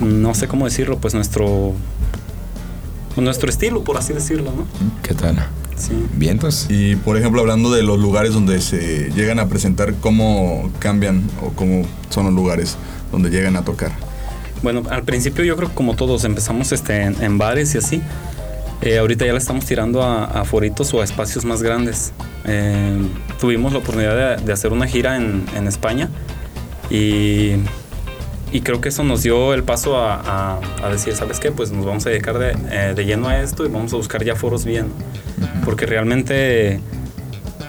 no 0.00 0.34
sé 0.34 0.48
cómo 0.48 0.64
decirlo, 0.64 0.96
pues 0.98 1.14
nuestro, 1.14 1.74
nuestro 3.16 3.50
estilo, 3.50 3.82
por 3.84 3.96
así 3.96 4.12
decirlo, 4.12 4.52
¿no? 4.52 4.66
¿Qué 5.02 5.14
tal? 5.14 5.36
Sí. 5.76 5.92
¿Vientos? 6.14 6.66
Y 6.68 6.96
por 6.96 7.16
ejemplo, 7.16 7.40
hablando 7.40 7.70
de 7.70 7.82
los 7.82 7.98
lugares 7.98 8.34
donde 8.34 8.60
se 8.60 9.10
llegan 9.14 9.38
a 9.38 9.48
presentar, 9.48 9.94
¿cómo 9.94 10.70
cambian 10.78 11.22
o 11.42 11.50
cómo 11.50 11.82
son 12.10 12.26
los 12.26 12.34
lugares 12.34 12.76
donde 13.10 13.30
llegan 13.30 13.56
a 13.56 13.64
tocar? 13.64 13.92
Bueno, 14.62 14.82
al 14.90 15.04
principio 15.04 15.42
yo 15.42 15.56
creo 15.56 15.68
que 15.68 15.74
como 15.74 15.94
todos 15.96 16.24
empezamos 16.24 16.72
este, 16.72 17.02
en, 17.02 17.22
en 17.22 17.38
bares 17.38 17.74
y 17.74 17.78
así. 17.78 18.02
Eh, 18.82 18.98
ahorita 18.98 19.26
ya 19.26 19.32
la 19.32 19.38
estamos 19.38 19.66
tirando 19.66 20.02
a, 20.02 20.24
a 20.24 20.44
foritos 20.44 20.92
o 20.94 21.00
a 21.00 21.04
espacios 21.04 21.44
más 21.44 21.62
grandes. 21.62 22.12
Eh, 22.44 22.98
tuvimos 23.38 23.72
la 23.72 23.78
oportunidad 23.78 24.38
de, 24.38 24.44
de 24.44 24.52
hacer 24.52 24.72
una 24.72 24.86
gira 24.86 25.16
en, 25.16 25.44
en 25.54 25.66
España 25.66 26.08
y, 26.90 27.56
y 28.52 28.60
creo 28.62 28.80
que 28.80 28.88
eso 28.88 29.04
nos 29.04 29.22
dio 29.22 29.54
el 29.54 29.62
paso 29.62 29.96
a, 29.96 30.14
a- 30.16 30.60
a 30.82 30.88
decir, 30.90 31.14
¿sabes 31.14 31.38
qué? 31.40 31.52
Pues 31.52 31.70
nos 31.72 31.84
vamos 31.86 32.06
a 32.06 32.10
dedicar 32.10 32.38
de, 32.38 32.56
eh, 32.70 32.92
de 32.94 33.04
lleno 33.04 33.28
a 33.28 33.40
esto 33.40 33.64
y 33.64 33.68
vamos 33.68 33.92
a 33.92 33.96
buscar 33.96 34.24
ya 34.24 34.34
foros 34.36 34.64
bien. 34.64 34.86
Porque 35.64 35.86
realmente 35.86 36.80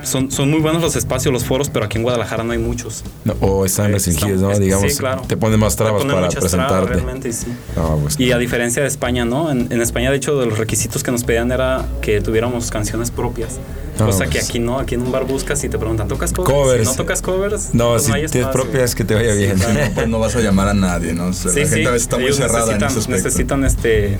son, 0.03 0.31
son 0.31 0.49
muy 0.49 0.59
buenos 0.59 0.81
los 0.81 0.95
espacios, 0.95 1.33
los 1.33 1.43
foros, 1.45 1.69
pero 1.69 1.85
aquí 1.85 1.97
en 1.97 2.03
Guadalajara 2.03 2.43
no 2.43 2.51
hay 2.53 2.57
muchos. 2.59 3.03
No, 3.25 3.33
o 3.41 3.65
están 3.65 3.91
Eh, 3.91 3.93
restringidos, 3.93 4.31
estamos- 4.33 4.49
¿no? 4.53 4.57
sí, 4.57 4.63
Digamos, 4.63 4.97
claro. 4.97 5.21
te 5.27 5.37
ponen 5.37 5.59
más 5.59 5.75
Te 5.75 5.83
trabas 5.83 6.01
ponen 6.01 6.15
para 6.15 6.27
muchas 6.27 6.43
trabas, 6.51 6.51
presentarte. 6.71 6.93
realmente, 6.93 7.29
y 7.29 7.33
sí. 7.33 7.47
No, 7.75 7.97
pues, 8.01 8.19
Y 8.19 8.31
a 8.31 8.37
diferencia 8.37 8.81
de 8.81 8.87
España, 8.87 9.25
¿no? 9.25 9.51
En, 9.51 9.71
en 9.71 9.81
España, 9.81 10.09
de 10.11 10.17
hecho, 10.17 10.39
de 10.39 10.45
los 10.45 10.57
requisitos 10.57 11.03
que 11.03 11.11
nos 11.11 11.23
pedían 11.23 11.51
era 11.51 11.85
que 12.01 12.21
tuviéramos 12.21 12.69
canciones 12.71 13.11
propias. 13.11 13.59
No, 13.99 14.05
Cosa 14.07 14.25
que 14.25 14.39
pues. 14.39 14.49
aquí 14.49 14.59
no, 14.59 14.79
aquí 14.79 14.95
en 14.95 15.01
un 15.01 15.11
bar 15.11 15.25
buscas 15.25 15.63
y 15.63 15.69
te 15.69 15.77
preguntan, 15.77 16.07
¿tocas 16.07 16.31
covers? 16.31 16.51
Covers. 16.53 16.83
Si 16.83 16.89
no 16.89 16.95
tocas 16.95 17.21
covers, 17.21 17.73
no, 17.73 17.89
pues 17.89 18.03
si 18.03 18.11
hay 18.11 18.21
tienes 18.25 18.35
espacio. 18.35 18.61
propias, 18.63 18.95
que 18.95 19.03
te 19.03 19.13
vaya 19.13 19.33
bien. 19.33 19.57
Claro, 19.59 19.79
pues 19.93 20.07
no 20.07 20.17
vas 20.19 20.35
a 20.35 20.39
llamar 20.39 20.69
a 20.69 20.73
nadie, 20.73 21.13
¿no? 21.13 21.27
O 21.27 21.33
sea, 21.33 21.51
Sí, 21.51 21.59
la 21.59 21.65
gente 21.67 21.81
sí, 21.81 21.85
a 21.85 21.91
veces 21.91 22.01
está 22.03 22.17
muy 22.17 22.33
cerrada 22.33 22.73
en 22.75 22.81
ese 22.83 23.09
necesitan 23.11 23.63
este, 23.65 24.17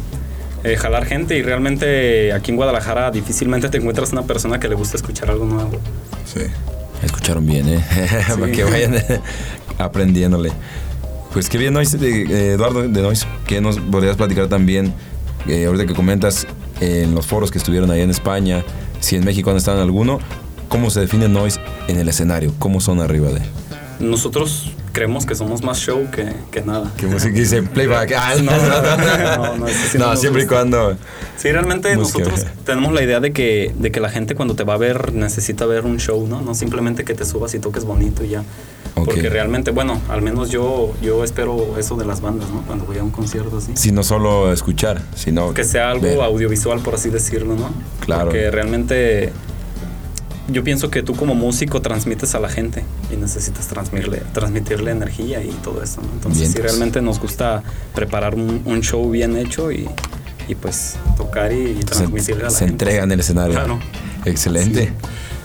eh, 0.64 0.76
jalar 0.78 1.06
gente 1.06 1.38
y 1.38 1.42
realmente 1.42 2.34
aquí 2.34 2.52
en 2.52 2.58
Guadalajara 2.58 3.12
difícilmente 3.12 3.70
te 3.70 3.78
encuentras 3.78 4.12
una 4.12 4.24
persona 4.24 4.60
que 4.60 4.68
le 4.68 4.76
gusta 4.76 4.98
escuchar 4.98 5.30
algo 5.32 5.46
nuevo. 5.46 5.80
Sí. 6.26 6.42
Escucharon 7.04 7.46
bien, 7.46 7.68
¿eh? 7.68 7.84
Para 8.40 8.52
que 8.52 8.64
vayan 8.64 8.96
aprendiéndole. 9.78 10.52
Pues 11.34 11.50
qué 11.50 11.58
bien, 11.58 11.74
Noise, 11.74 11.98
de- 11.98 12.22
eh, 12.24 12.54
Eduardo 12.54 12.82
de 12.88 13.02
Noise, 13.02 13.26
que 13.48 13.62
nos 13.62 13.80
podrías 13.80 14.18
platicar 14.18 14.48
también, 14.48 14.94
eh, 15.48 15.66
ahorita 15.66 15.86
que 15.86 15.94
comentas 15.94 16.46
en 16.82 17.16
los 17.16 17.26
foros 17.26 17.52
que 17.52 17.58
estuvieron 17.58 17.90
ahí 17.92 18.02
en 18.02 18.10
España, 18.10 18.64
si 19.00 19.16
en 19.16 19.24
México 19.24 19.50
han 19.50 19.58
estado 19.58 19.78
en 19.78 19.84
alguno, 19.84 20.20
¿cómo 20.68 20.90
se 20.90 21.00
define 21.00 21.28
Noise 21.30 21.60
en 21.88 21.98
el 22.00 22.10
escenario? 22.10 22.54
¿Cómo 22.60 22.82
son 22.82 23.00
arriba 23.00 23.30
de? 23.30 23.42
Nosotros 24.00 24.72
creemos 24.92 25.26
que 25.26 25.36
somos 25.36 25.64
más 25.64 25.80
show 25.80 26.10
que, 26.12 26.34
que 26.52 26.62
nada. 26.62 26.92
Que 26.98 27.08
música 27.08 27.34
dice 27.34 27.64
playback. 27.64 28.12
Ah, 28.18 28.36
No, 28.42 28.52
no, 28.52 29.48
no, 29.52 29.58
no, 29.58 29.68
sí 29.68 29.98
no 29.98 30.16
siempre 30.16 30.44
y 30.44 30.48
cuando. 30.48 30.96
Sí, 31.38 31.52
realmente 31.52 31.96
Música. 31.96 32.20
nosotros 32.20 32.46
tenemos 32.66 32.94
la 32.94 33.02
idea 33.04 33.20
de 33.20 33.32
que, 33.34 33.74
de 33.78 33.92
que 33.92 34.00
la 34.00 34.10
gente 34.10 34.36
cuando 34.36 34.56
te 34.56 34.64
va 34.64 34.76
a 34.76 34.78
ver 34.78 35.14
necesita 35.14 35.66
ver 35.66 35.86
un 35.86 35.98
show, 35.98 36.28
¿no? 36.28 36.42
No 36.42 36.54
simplemente 36.56 37.04
que 37.04 37.14
te 37.14 37.26
subas 37.26 37.54
y 37.56 37.60
toques 37.60 37.84
bonito 37.86 38.24
y 38.24 38.30
ya. 38.30 38.44
Ok. 38.96 39.06
Porque 39.06 39.30
realmente, 39.30 39.72
bueno, 39.72 40.02
al 40.10 40.22
menos 40.22 40.50
yo, 40.50 40.94
yo 41.02 41.24
espero 41.24 41.78
eso 41.80 41.96
de 41.96 42.06
las 42.06 42.22
bandas, 42.22 42.50
¿no? 42.50 42.62
Cuando 42.64 42.86
voy 42.86 42.98
a 42.98 43.04
un 43.04 43.12
concierto 43.12 43.58
así. 43.58 43.72
Si 43.76 43.92
no 43.92 44.04
solo 44.04 44.52
escuchar, 44.52 45.02
sino. 45.16 45.54
Que 45.54 45.64
sea 45.64 45.90
algo 45.92 46.04
ver. 46.08 46.22
audiovisual, 46.22 46.80
por 46.82 46.96
así 46.96 47.10
decirlo, 47.10 47.56
¿no? 47.56 47.72
Claro. 48.02 48.26
Porque 48.26 48.52
realmente 48.52 49.32
yo 50.52 50.64
pienso 50.64 50.90
que 50.90 51.04
tú 51.04 51.16
como 51.16 51.36
músico 51.36 51.82
transmites 51.82 52.36
a 52.36 52.40
la 52.40 52.50
gente 52.50 52.84
y 53.12 53.18
necesitas 53.18 53.68
transmitirle, 53.68 54.22
transmitirle 54.34 54.92
energía 54.92 55.44
y 55.44 55.50
todo 55.64 55.82
eso, 55.84 56.02
¿no? 56.02 56.10
Entonces, 56.14 56.48
sí, 56.48 56.54
Vientos. 56.54 56.64
realmente 56.72 57.02
nos 57.02 57.20
gusta 57.20 57.64
preparar 57.96 58.36
un, 58.36 58.62
un 58.66 58.82
show 58.82 59.10
bien 59.10 59.36
hecho 59.38 59.72
y, 59.72 59.88
y, 60.48 60.56
pues 60.56 60.98
tocar 61.18 61.52
y, 61.54 61.78
y 61.80 61.84
transmitirle 61.84 62.46
a 62.46 62.50
se, 62.50 62.52
la 62.54 62.60
se 62.60 62.60
gente. 62.60 62.72
entrega 62.74 63.04
en 63.04 63.12
el 63.12 63.20
escenario. 63.20 63.54
Claro. 63.54 63.80
Excelente. 64.26 64.92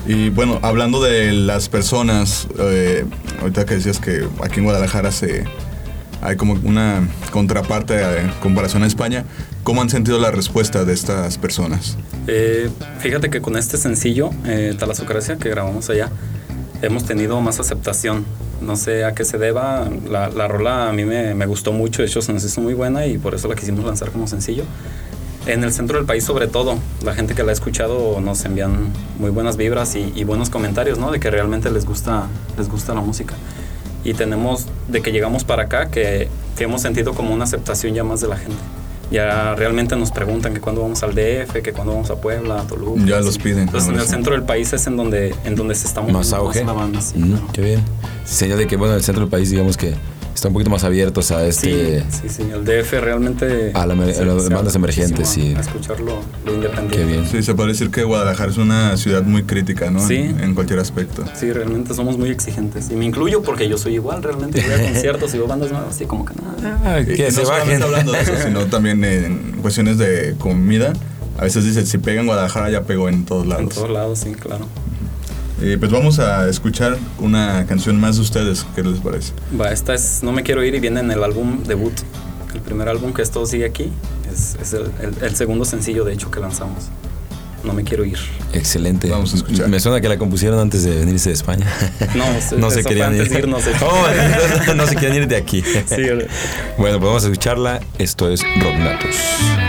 Y 0.06 0.28
bueno, 0.30 0.60
hablando 0.62 1.02
de 1.02 1.32
las 1.32 1.68
personas, 1.68 2.46
eh, 2.58 3.04
ahorita 3.40 3.64
que 3.66 3.74
decías 3.74 3.98
que 3.98 4.26
aquí 4.42 4.58
en 4.58 4.64
Guadalajara 4.64 5.10
se, 5.10 5.44
hay 6.22 6.36
como 6.36 6.54
una 6.54 7.06
contraparte 7.30 8.20
en 8.20 8.30
comparación 8.40 8.82
a 8.82 8.86
España. 8.86 9.24
¿Cómo 9.62 9.82
han 9.82 9.90
sentido 9.90 10.18
la 10.18 10.30
respuesta 10.30 10.84
de 10.84 10.92
estas 10.92 11.38
personas? 11.38 11.96
Eh, 12.26 12.70
fíjate 13.00 13.30
que 13.30 13.40
con 13.40 13.56
este 13.56 13.76
sencillo, 13.76 14.30
eh, 14.44 14.74
Talasocracia, 14.78 15.36
que 15.36 15.48
grabamos 15.48 15.90
allá, 15.90 16.10
hemos 16.82 17.04
tenido 17.04 17.40
más 17.40 17.60
aceptación. 17.60 18.24
No 18.60 18.76
sé 18.76 19.04
a 19.04 19.12
qué 19.12 19.24
se 19.24 19.38
deba. 19.38 19.88
La, 20.08 20.28
la 20.28 20.48
rola 20.48 20.88
a 20.88 20.92
mí 20.92 21.04
me, 21.04 21.34
me, 21.34 21.46
gustó 21.46 21.72
mucho, 21.72 22.02
de 22.02 22.08
hecho 22.08 22.22
se 22.22 22.32
nos 22.32 22.44
hizo 22.44 22.60
muy 22.60 22.74
buena 22.74 23.06
y 23.06 23.18
por 23.18 23.34
eso 23.34 23.48
la 23.48 23.54
quisimos 23.54 23.84
lanzar 23.84 24.10
como 24.10 24.26
sencillo. 24.26 24.64
En 25.46 25.62
el 25.62 25.72
centro 25.72 25.98
del 25.98 26.06
país 26.06 26.24
sobre 26.24 26.48
todo, 26.48 26.76
la 27.04 27.14
gente 27.14 27.34
que 27.34 27.44
la 27.44 27.50
ha 27.50 27.52
escuchado 27.52 28.20
nos 28.20 28.44
envían 28.44 28.88
muy 29.18 29.30
buenas 29.30 29.56
vibras 29.56 29.94
y, 29.94 30.12
y 30.16 30.24
buenos 30.24 30.50
comentarios, 30.50 30.98
¿no? 30.98 31.12
De 31.12 31.20
que 31.20 31.30
realmente 31.30 31.70
les 31.70 31.84
gusta, 31.84 32.26
les 32.58 32.68
gusta 32.68 32.94
la 32.94 33.00
música. 33.00 33.34
Y 34.06 34.14
tenemos, 34.14 34.66
de 34.88 35.02
que 35.02 35.10
llegamos 35.10 35.44
para 35.44 35.64
acá, 35.64 35.90
que, 35.90 36.28
que 36.56 36.64
hemos 36.64 36.82
sentido 36.82 37.12
como 37.14 37.34
una 37.34 37.44
aceptación 37.44 37.94
ya 37.94 38.04
más 38.04 38.20
de 38.20 38.28
la 38.28 38.36
gente 38.36 38.56
ya 39.10 39.54
realmente 39.54 39.96
nos 39.96 40.10
preguntan 40.10 40.52
que 40.52 40.60
cuándo 40.60 40.82
vamos 40.82 41.02
al 41.02 41.14
DF, 41.14 41.62
que 41.62 41.72
cuándo 41.72 41.92
vamos 41.92 42.10
a 42.10 42.16
Puebla, 42.16 42.60
a 42.60 42.66
Toluca. 42.66 43.02
Ya 43.04 43.20
los 43.20 43.38
piden. 43.38 43.60
Entonces 43.60 43.88
en 43.88 44.00
el 44.00 44.06
centro 44.06 44.32
del 44.32 44.42
país 44.42 44.72
es 44.72 44.86
en 44.86 44.96
donde, 44.96 45.34
en 45.44 45.54
donde 45.54 45.74
se 45.74 45.86
está 45.86 46.02
más 46.02 46.32
auge. 46.32 46.64
Más 46.64 46.74
la 46.74 46.80
banda, 46.80 47.00
sí, 47.00 47.18
mm, 47.18 47.52
Qué 47.52 47.62
bien. 47.62 47.82
Señal 48.24 48.58
de 48.58 48.66
que, 48.66 48.76
bueno, 48.76 48.94
el 48.94 49.02
centro 49.02 49.22
del 49.22 49.30
país, 49.30 49.50
digamos 49.50 49.76
que 49.76 49.94
está 50.36 50.48
un 50.48 50.54
poquito 50.54 50.70
más 50.70 50.84
abiertos 50.84 51.30
a 51.32 51.46
este... 51.46 52.00
Sí, 52.02 52.06
sí, 52.22 52.28
sí. 52.28 52.42
el 52.52 52.64
DF 52.64 52.92
realmente... 53.00 53.72
A, 53.74 53.86
la, 53.86 53.94
se, 54.12 54.20
a 54.20 54.24
las 54.26 54.48
bandas 54.50 54.74
emergentes, 54.74 55.28
sí. 55.28 55.54
A 55.56 55.60
escucharlo 55.60 56.20
lo 56.44 56.54
independiente. 56.54 56.96
Qué 56.98 57.04
bien. 57.04 57.26
Sí, 57.26 57.42
se 57.42 57.54
puede 57.54 57.70
decir 57.70 57.90
que 57.90 58.04
Guadalajara 58.04 58.50
es 58.52 58.58
una 58.58 58.96
ciudad 58.98 59.22
muy 59.22 59.44
crítica, 59.44 59.90
¿no? 59.90 60.06
Sí. 60.06 60.16
En, 60.16 60.40
en 60.40 60.54
cualquier 60.54 60.78
aspecto. 60.78 61.24
Sí, 61.34 61.50
realmente 61.52 61.94
somos 61.94 62.18
muy 62.18 62.28
exigentes. 62.30 62.90
Y 62.90 62.96
me 62.96 63.06
incluyo 63.06 63.42
porque 63.42 63.66
yo 63.66 63.78
soy 63.78 63.94
igual, 63.94 64.22
realmente. 64.22 64.60
Voy 64.62 64.72
a 64.72 64.82
conciertos 64.92 65.34
y 65.34 65.38
veo 65.38 65.46
bandas 65.46 65.72
nuevas 65.72 65.98
y 66.00 66.04
como 66.04 66.26
que 66.26 66.34
nada. 66.34 66.80
Ah, 66.84 67.00
Y 67.00 67.14
que 67.16 67.24
no 67.24 67.30
se 67.30 67.44
solamente 67.46 67.70
bajen. 67.78 67.82
hablando 67.82 68.12
de 68.12 68.20
eso, 68.20 68.32
sino 68.44 68.66
también 68.66 69.02
en 69.04 69.58
cuestiones 69.62 69.96
de 69.96 70.34
comida. 70.38 70.92
A 71.38 71.44
veces 71.44 71.64
dice, 71.64 71.84
si 71.86 71.96
pega 71.98 72.20
en 72.20 72.26
Guadalajara, 72.26 72.70
ya 72.70 72.82
pegó 72.82 73.08
en 73.08 73.24
todos 73.24 73.46
lados. 73.46 73.62
En 73.62 73.68
todos 73.70 73.90
lados, 73.90 74.18
sí, 74.18 74.32
claro. 74.34 74.66
Eh, 75.60 75.76
pues 75.78 75.90
vamos 75.90 76.18
a 76.18 76.48
escuchar 76.48 76.98
una 77.18 77.64
canción 77.66 77.98
más 77.98 78.16
de 78.16 78.22
ustedes. 78.22 78.66
¿Qué 78.74 78.82
les 78.82 79.00
parece? 79.00 79.32
Va, 79.58 79.70
esta 79.70 79.94
es 79.94 80.22
No 80.22 80.32
me 80.32 80.42
quiero 80.42 80.62
ir 80.62 80.74
y 80.74 80.80
viene 80.80 81.00
en 81.00 81.10
el 81.10 81.24
álbum 81.24 81.62
debut. 81.64 81.94
El 82.54 82.60
primer 82.60 82.88
álbum 82.88 83.12
que 83.12 83.22
esto 83.22 83.44
sigue 83.46 83.64
aquí. 83.64 83.90
Es, 84.30 84.56
es 84.60 84.72
el, 84.74 84.90
el, 85.00 85.14
el, 85.22 85.36
segundo 85.36 85.64
sencillo, 85.64 86.04
de 86.04 86.12
hecho, 86.12 86.30
que 86.30 86.40
lanzamos. 86.40 86.90
No 87.64 87.72
me 87.72 87.84
quiero 87.84 88.04
ir. 88.04 88.18
Excelente. 88.52 89.10
Vamos 89.10 89.32
a 89.32 89.36
escuchar. 89.36 89.68
Me 89.68 89.80
suena 89.80 90.00
que 90.00 90.08
la 90.08 90.18
compusieron 90.18 90.58
antes 90.58 90.84
de 90.84 90.98
venirse 90.98 91.30
de 91.30 91.34
España. 91.34 91.66
No, 92.14 92.24
no 92.58 92.70
se 92.70 92.84
querían 92.84 93.14
ir. 93.16 93.28
De 93.28 93.38
irnos 93.38 93.64
de 93.64 93.72
oh, 93.82 94.74
no 94.74 94.86
se 94.86 94.94
querían 94.94 95.16
ir 95.16 95.28
de 95.28 95.36
aquí. 95.36 95.62
Sí, 95.62 96.02
bueno, 96.78 96.98
pues 96.98 97.00
vamos 97.00 97.24
a 97.24 97.26
escucharla. 97.26 97.80
Esto 97.98 98.30
es 98.30 98.42
Rocknatos. 98.60 99.14
Si 99.14 99.65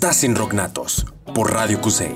estás 0.00 0.24
en 0.24 0.34
Rocknatos 0.34 1.04
por 1.34 1.52
Radio 1.52 1.78
Cusey. 1.78 2.14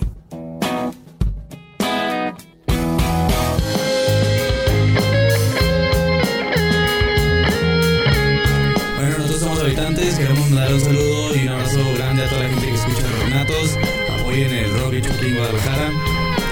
Bueno, 8.97 9.19
nosotros 9.19 9.39
somos 9.39 9.61
habitantes, 9.61 10.15
queremos 10.15 10.49
mandar 10.49 10.73
un 10.73 10.81
saludo 10.81 11.37
y 11.37 11.43
un 11.43 11.49
abrazo 11.51 11.81
grande 11.99 12.25
a 12.25 12.29
toda 12.31 12.45
la 12.45 12.49
gente 12.49 12.69
que 12.69 12.75
escucha 12.75 13.03
Rocknatos. 13.21 13.77
Apoyen 14.19 14.51
el 14.51 14.81
rock 14.81 14.95
hecho 14.95 15.13
aquí 15.13 15.27
en 15.27 15.37
Guadalajara 15.37 15.91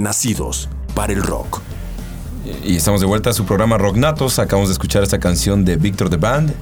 Nacidos 0.00 0.68
para 0.94 1.12
el 1.12 1.22
rock. 1.22 1.60
Y 2.64 2.76
estamos 2.76 3.00
de 3.00 3.06
vuelta 3.06 3.30
a 3.30 3.32
su 3.32 3.44
programa 3.44 3.78
Rocknatos. 3.78 4.38
Acabamos 4.38 4.68
de 4.70 4.72
escuchar 4.72 5.02
esta 5.02 5.18
canción 5.20 5.64
de 5.64 5.76
Victor 5.76 6.08
the 6.10 6.16
Band. 6.16 6.52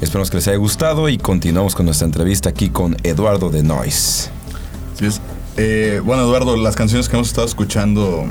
Esperamos 0.00 0.30
que 0.30 0.36
les 0.36 0.48
haya 0.48 0.56
gustado 0.56 1.08
y 1.08 1.18
continuamos 1.18 1.74
con 1.74 1.86
nuestra 1.86 2.06
entrevista 2.06 2.48
aquí 2.50 2.68
con 2.70 2.96
Eduardo 3.02 3.50
de 3.50 3.62
Noise. 3.62 4.30
Así 4.94 5.06
es. 5.06 5.20
Eh, 5.56 6.00
bueno, 6.04 6.22
Eduardo, 6.22 6.56
las 6.56 6.76
canciones 6.76 7.08
que 7.08 7.16
hemos 7.16 7.28
estado 7.28 7.46
escuchando 7.46 8.24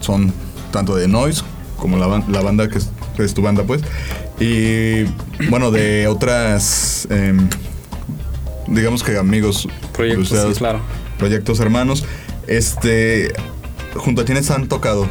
son 0.00 0.32
tanto 0.70 0.94
de 0.94 1.08
Noise 1.08 1.42
como 1.76 1.96
la, 1.96 2.06
ban- 2.06 2.26
la 2.28 2.40
banda 2.42 2.68
que 2.68 2.78
es, 2.78 2.90
que 3.16 3.24
es 3.24 3.34
tu 3.34 3.42
banda, 3.42 3.64
pues. 3.64 3.82
Y 4.38 5.04
bueno, 5.50 5.70
de 5.70 6.06
otras, 6.06 7.06
em, 7.10 7.48
digamos 8.68 9.02
que 9.02 9.16
amigos. 9.18 9.66
Proyectos, 9.92 10.28
sí, 10.28 10.58
claro. 10.58 10.80
Proyectos 11.18 11.60
hermanos. 11.60 12.04
Este, 12.46 13.32
junto 13.96 14.22
a 14.22 14.24
quienes 14.24 14.50
han 14.50 14.68
tocado 14.68 15.06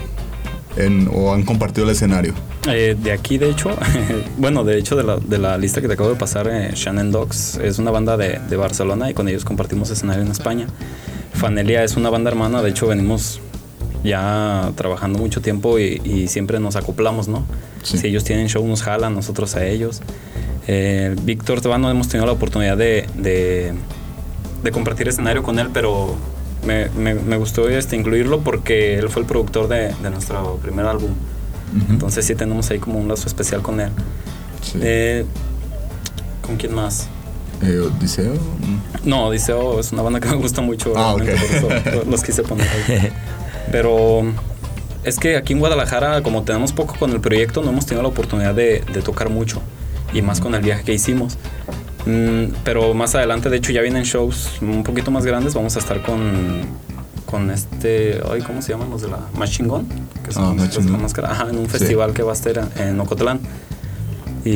en, 0.78 1.10
o 1.14 1.34
han 1.34 1.44
compartido 1.44 1.86
el 1.86 1.92
escenario. 1.92 2.34
Eh, 2.70 2.96
de 3.02 3.12
aquí, 3.12 3.38
de 3.38 3.50
hecho, 3.50 3.72
bueno, 4.38 4.64
de 4.64 4.78
hecho, 4.78 4.96
de 4.96 5.04
la, 5.04 5.18
de 5.18 5.38
la 5.38 5.58
lista 5.58 5.82
que 5.82 5.88
te 5.88 5.94
acabo 5.94 6.10
de 6.10 6.16
pasar, 6.16 6.48
eh, 6.48 6.72
Shannon 6.74 7.12
Dogs 7.12 7.58
es 7.58 7.80
una 7.80 7.92
banda 7.92 8.18
de, 8.18 8.40
de 8.50 8.56
Barcelona 8.58 9.10
y 9.10 9.14
con 9.14 9.28
ellos 9.28 9.46
compartimos 9.46 9.90
escenario 9.90 10.24
en 10.24 10.32
España. 10.32 10.68
Fanelia 11.34 11.84
es 11.84 11.96
una 11.98 12.10
banda 12.10 12.30
hermana, 12.30 12.62
de 12.62 12.70
hecho, 12.70 12.88
venimos 12.88 13.40
ya 14.04 14.72
trabajando 14.76 15.20
mucho 15.20 15.42
tiempo 15.42 15.80
y, 15.80 16.02
y 16.04 16.28
siempre 16.28 16.60
nos 16.60 16.76
acoplamos, 16.76 17.28
¿no? 17.28 17.46
Sí. 17.84 17.98
Si 17.98 18.08
ellos 18.08 18.24
tienen 18.24 18.48
show, 18.48 18.66
nos 18.68 18.84
jalan, 18.84 19.14
nosotros 19.14 19.56
a 19.56 19.66
ellos. 19.66 20.02
Eh, 20.68 21.16
Víctor 21.24 21.62
Tebano 21.62 21.90
hemos 21.90 22.08
tenido 22.08 22.26
la 22.26 22.34
oportunidad 22.34 22.78
de, 22.78 23.08
de, 23.16 23.74
de 24.64 24.72
compartir 24.72 25.08
escenario 25.08 25.44
con 25.44 25.60
él, 25.60 25.70
pero 25.74 26.16
me, 26.66 26.90
me- 26.90 27.16
me 27.16 27.38
gustó 27.38 27.68
este, 27.70 27.96
incluirlo 27.96 28.42
porque 28.42 28.96
él 28.98 29.10
fue 29.10 29.22
el 29.24 29.28
productor 29.28 29.68
de, 29.68 29.94
de 30.02 30.10
nuestro 30.10 30.58
primer 30.62 30.86
álbum. 30.86 31.12
Entonces 31.90 32.26
sí 32.26 32.36
tenemos 32.36 32.70
ahí 32.70 32.80
como 32.80 33.00
un 33.00 33.08
lazo 33.08 33.28
especial 33.28 33.62
con 33.62 33.80
él. 33.80 33.90
Sí. 34.62 34.80
Eh, 34.82 35.26
¿Con 36.42 36.58
quién 36.58 36.74
más? 36.76 37.08
Eh, 37.64 37.80
Odiseo. 37.80 38.34
No, 39.06 39.28
Odiseo 39.28 39.80
es 39.80 39.92
una 39.94 40.02
banda 40.02 40.20
que 40.20 40.28
me 40.28 40.36
gusta 40.36 40.62
mucho. 40.62 40.94
Ah, 40.98 41.14
por 41.14 41.30
eso 41.30 41.70
los 42.10 42.24
quise 42.24 42.44
poner 42.44 42.68
ahí. 42.68 43.12
Pero 43.72 44.24
es 45.04 45.18
que 45.18 45.38
aquí 45.38 45.54
en 45.54 45.60
Guadalajara, 45.60 46.22
como 46.24 46.44
tenemos 46.44 46.74
poco 46.74 46.96
con 47.00 47.12
el 47.12 47.22
proyecto, 47.22 47.62
no 47.64 47.70
hemos 47.70 47.86
tenido 47.86 48.02
la 48.04 48.10
oportunidad 48.10 48.54
de, 48.54 48.84
de 48.94 49.02
tocar 49.02 49.30
mucho. 49.30 49.62
Y 50.14 50.22
más 50.22 50.42
con 50.42 50.54
el 50.56 50.62
viaje 50.62 50.84
que 50.84 50.94
hicimos. 50.94 51.38
Mm, 52.06 52.54
pero 52.64 52.94
más 52.94 53.14
adelante, 53.16 53.50
de 53.50 53.58
hecho, 53.58 53.72
ya 53.72 53.82
vienen 53.82 54.04
shows 54.04 54.50
un 54.62 54.84
poquito 54.84 55.12
más 55.12 55.26
grandes. 55.26 55.54
Vamos 55.54 55.76
a 55.76 55.80
estar 55.80 56.02
con, 56.02 56.62
con 57.26 57.52
este. 57.52 58.20
Ay, 58.32 58.42
¿Cómo 58.42 58.62
se 58.62 58.72
llaman 58.72 58.90
los 58.90 59.02
de 59.04 59.10
la 59.10 59.20
Machine 59.38 59.68
Gun? 59.70 59.86
Que 59.88 60.32
Ah, 60.36 60.40
los 60.42 60.56
de 60.56 60.56
Machine 60.66 60.86
la 60.86 60.92
Gun. 60.92 61.02
máscara. 61.02 61.32
Ajá, 61.32 61.48
en 61.50 61.58
un 61.58 61.66
Sí. 61.66 61.72
festival 61.78 62.14
que 62.14 62.24
va 62.24 62.32
a 62.32 62.36
estar 62.36 62.70
en 62.78 63.00
Ocotlán. 63.00 63.40
Y, 64.44 64.50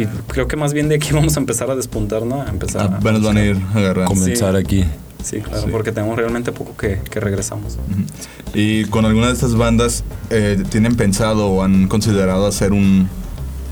y 0.00 0.08
creo 0.28 0.46
que 0.46 0.56
más 0.56 0.72
bien 0.72 0.88
de 0.88 0.94
aquí 0.96 1.08
vamos 1.12 1.36
a 1.36 1.40
empezar 1.40 1.70
a 1.70 1.74
despuntar, 1.76 2.22
¿no? 2.22 2.42
A 2.42 2.48
empezar 2.48 2.82
a- 2.82 2.96
Apenas 2.98 3.22
van 3.22 3.36
a 3.36 3.44
ir 3.44 3.56
agarrando. 3.74 4.14
Comenzar 4.14 4.52
Sí. 4.54 4.60
aquí. 4.60 4.84
Sí, 5.22 5.38
claro, 5.40 5.62
Sí. 5.62 5.68
porque 5.72 5.90
tenemos 5.90 6.16
realmente 6.18 6.52
poco 6.52 6.76
que, 6.76 7.00
que 7.10 7.18
regresamos. 7.18 7.78
Y 8.52 8.84
con 8.84 9.06
alguna 9.06 9.28
de 9.28 9.32
estas 9.32 9.54
bandas, 9.56 10.04
eh, 10.30 10.62
¿tienen 10.68 10.96
pensado 10.96 11.48
o 11.48 11.62
han 11.64 11.88
considerado 11.88 12.46
hacer 12.46 12.72
un, 12.72 13.08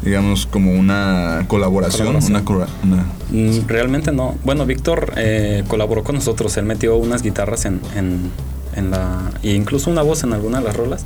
digamos, 0.02 0.46
como 0.46 0.72
una 0.72 1.44
colaboración? 1.48 2.08
Una, 2.30 2.44
una- 2.84 3.04
Mm, 3.30 3.66
Realmente 3.66 4.12
no. 4.12 4.34
Bueno, 4.44 4.66
Víctor 4.66 5.12
eh, 5.16 5.64
colaboró 5.68 6.02
con 6.04 6.14
nosotros. 6.16 6.56
Él 6.56 6.64
metió 6.64 6.96
unas 6.96 7.22
guitarras 7.22 7.64
en, 7.64 7.80
en, 7.96 8.30
en 8.76 8.90
la. 8.90 9.30
e 9.42 9.52
incluso 9.52 9.90
una 9.90 10.02
voz 10.02 10.22
en 10.24 10.32
alguna 10.32 10.58
de 10.58 10.64
las 10.64 10.76
rolas. 10.76 11.04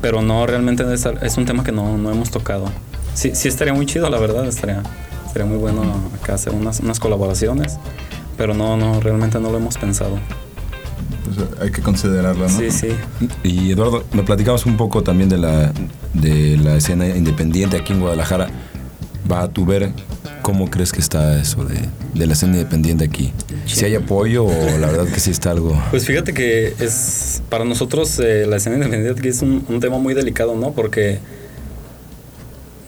Pero 0.00 0.22
no, 0.22 0.46
realmente 0.46 0.84
es, 0.94 1.04
es 1.06 1.36
un 1.36 1.44
tema 1.44 1.62
que 1.64 1.72
no, 1.72 1.98
no 1.98 2.10
hemos 2.10 2.30
tocado. 2.30 2.66
Sí, 3.14 3.32
sí 3.34 3.48
estaría 3.48 3.74
muy 3.74 3.84
chido, 3.86 4.08
la 4.08 4.18
verdad. 4.18 4.46
Estaría, 4.46 4.82
estaría 5.26 5.46
muy 5.46 5.58
bueno 5.58 5.82
acá 6.22 6.34
hacer 6.34 6.54
unas, 6.54 6.80
unas 6.80 6.98
colaboraciones. 7.00 7.78
Pero 8.38 8.54
no, 8.54 8.76
no, 8.78 9.00
realmente 9.00 9.38
no 9.38 9.50
lo 9.50 9.58
hemos 9.58 9.76
pensado. 9.76 10.18
Pues, 11.34 11.48
hay 11.60 11.70
que 11.70 11.82
considerarla, 11.82 12.48
¿no? 12.48 12.58
Sí, 12.58 12.70
sí. 12.70 12.88
Y 13.42 13.72
Eduardo, 13.72 14.04
me 14.12 14.22
platicamos 14.22 14.66
un 14.66 14.76
poco 14.76 15.02
también 15.02 15.28
de 15.28 15.38
la, 15.38 15.72
de 16.14 16.56
la 16.56 16.76
escena 16.76 17.08
independiente 17.08 17.76
aquí 17.76 17.92
en 17.92 18.00
Guadalajara. 18.00 18.48
Va 19.30 19.42
a 19.42 19.48
tu 19.48 19.64
ver, 19.64 19.92
¿cómo 20.42 20.68
crees 20.70 20.92
que 20.92 21.00
está 21.00 21.40
eso 21.40 21.64
de, 21.64 21.78
de 22.14 22.26
la 22.26 22.32
escena 22.32 22.54
independiente 22.56 23.04
aquí? 23.04 23.32
¿Si 23.66 23.84
hay 23.84 23.94
apoyo 23.94 24.44
o 24.44 24.78
la 24.78 24.88
verdad 24.88 25.06
que 25.06 25.20
sí 25.20 25.30
está 25.30 25.52
algo? 25.52 25.80
Pues 25.90 26.04
fíjate 26.04 26.34
que 26.34 26.74
es 26.80 27.42
para 27.48 27.64
nosotros 27.64 28.18
eh, 28.18 28.46
la 28.48 28.56
escena 28.56 28.76
independiente 28.76 29.20
aquí 29.20 29.28
es 29.28 29.42
un, 29.42 29.64
un 29.68 29.78
tema 29.78 29.98
muy 29.98 30.14
delicado, 30.14 30.56
¿no? 30.56 30.72
Porque 30.72 31.18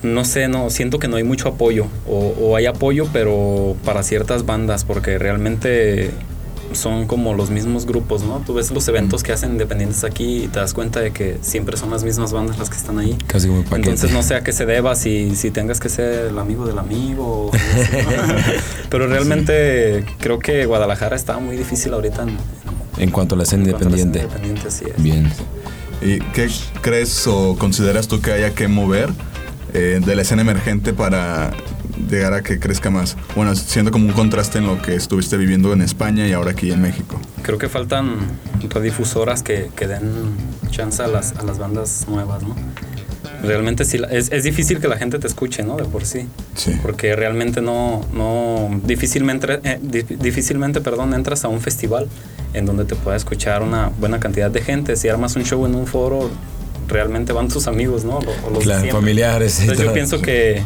no 0.01 0.25
sé, 0.25 0.49
no 0.49 0.69
siento 0.69 0.99
que 0.99 1.07
no 1.07 1.15
hay 1.15 1.23
mucho 1.23 1.47
apoyo 1.47 1.87
o, 2.05 2.35
o 2.41 2.55
hay 2.57 2.65
apoyo, 2.65 3.07
pero 3.13 3.77
para 3.85 4.03
ciertas 4.03 4.45
bandas, 4.45 4.83
porque 4.83 5.17
realmente 5.17 6.11
son 6.71 7.05
como 7.07 7.33
los 7.33 7.49
mismos 7.49 7.85
grupos, 7.85 8.23
¿no? 8.23 8.41
Tú 8.45 8.53
ves 8.53 8.71
los 8.71 8.87
eventos 8.87 9.23
que 9.23 9.31
hacen 9.33 9.51
independientes 9.51 10.03
aquí 10.03 10.43
y 10.43 10.47
te 10.47 10.59
das 10.59 10.73
cuenta 10.73 10.99
de 10.99 11.11
que 11.11 11.37
siempre 11.41 11.77
son 11.77 11.91
las 11.91 12.03
mismas 12.03 12.33
bandas 12.33 12.57
las 12.57 12.69
que 12.69 12.77
están 12.77 12.97
ahí. 12.99 13.17
Casi 13.27 13.47
como 13.47 13.63
paquete. 13.63 13.89
Entonces 13.89 14.11
no 14.11 14.23
sé 14.23 14.35
a 14.35 14.43
qué 14.43 14.51
se 14.51 14.65
deba, 14.65 14.95
si, 14.95 15.35
si 15.35 15.51
tengas 15.51 15.79
que 15.79 15.89
ser 15.89 16.27
el 16.27 16.39
amigo 16.39 16.65
del 16.65 16.79
amigo. 16.79 17.47
o. 17.47 17.51
Pero 18.89 19.07
realmente 19.07 20.05
creo 20.19 20.39
que 20.39 20.65
Guadalajara 20.65 21.15
está 21.15 21.37
muy 21.39 21.57
difícil 21.57 21.93
ahorita 21.93 22.23
en, 22.23 22.37
En 22.97 23.11
cuanto 23.11 23.35
a 23.35 23.37
la 23.37 23.43
escena 23.43 23.63
en 23.63 23.71
cuanto 23.71 23.87
a 23.87 23.89
la 23.91 23.95
escena 23.95 24.13
independiente. 24.13 24.19
independiente, 24.19 24.67
así 24.67 24.85
es. 24.85 25.01
Bien. 25.01 25.31
¿Y 26.01 26.19
qué 26.33 26.49
crees 26.81 27.27
o 27.27 27.55
consideras 27.57 28.07
tú 28.07 28.19
que 28.21 28.31
haya 28.33 28.53
que 28.53 28.67
mover 28.67 29.09
eh, 29.73 30.01
de 30.05 30.15
la 30.15 30.21
escena 30.21 30.41
emergente 30.41 30.93
para 30.93 31.51
llegar 32.09 32.33
a 32.33 32.41
que 32.41 32.59
crezca 32.59 32.89
más? 32.89 33.15
Bueno, 33.35 33.55
siendo 33.55 33.91
como 33.91 34.05
un 34.07 34.13
contraste 34.13 34.59
en 34.59 34.67
lo 34.67 34.81
que 34.81 34.95
estuviste 34.95 35.37
viviendo 35.37 35.73
en 35.73 35.81
España 35.81 36.27
y 36.27 36.33
ahora 36.33 36.51
aquí 36.51 36.71
en 36.71 36.81
México. 36.81 37.19
Creo 37.41 37.57
que 37.57 37.69
faltan 37.69 38.17
radiodifusoras 38.69 39.43
que, 39.43 39.69
que 39.75 39.87
den 39.87 40.03
chance 40.71 41.01
a 41.03 41.07
las, 41.07 41.33
a 41.33 41.43
las 41.43 41.57
bandas 41.59 42.05
nuevas, 42.07 42.43
¿no? 42.43 42.55
Realmente 43.41 43.83
sí, 43.83 43.97
la- 43.97 44.07
es, 44.07 44.31
es 44.31 44.43
difícil 44.43 44.79
que 44.79 44.87
la 44.87 44.97
gente 44.97 45.19
te 45.19 45.27
escuche, 45.27 45.63
¿no? 45.63 45.75
De 45.75 45.83
por 45.83 46.05
sí. 46.05 46.27
Sí. 46.55 46.77
Porque 46.81 47.13
realmente 47.15 47.61
no, 47.61 48.05
no 48.13 48.69
difícilmente, 48.85 49.59
eh, 49.63 49.79
di- 49.81 50.03
difícilmente, 50.03 50.79
perdón, 50.79 51.13
entras 51.13 51.43
a 51.43 51.49
un 51.49 51.59
festival 51.59 52.07
en 52.53 52.65
donde 52.65 52.85
te 52.85 52.95
pueda 52.95 53.17
escuchar 53.17 53.61
una 53.61 53.91
buena 53.99 54.19
cantidad 54.19 54.49
de 54.49 54.61
gente. 54.61 54.95
Si 54.95 55.09
armas 55.09 55.35
un 55.35 55.43
show 55.43 55.65
en 55.65 55.75
un 55.75 55.87
foro, 55.87 56.29
realmente 56.87 57.33
van 57.33 57.49
tus 57.49 57.67
amigos, 57.67 58.05
¿no? 58.05 58.19
O, 58.19 58.47
o 58.47 58.49
los 58.49 58.63
Claro, 58.63 58.89
familiares 58.91 59.59
y 59.59 59.61
Entonces 59.63 59.79
yo 59.79 59.85
todo. 59.87 59.93
pienso 59.93 60.21
que 60.21 60.61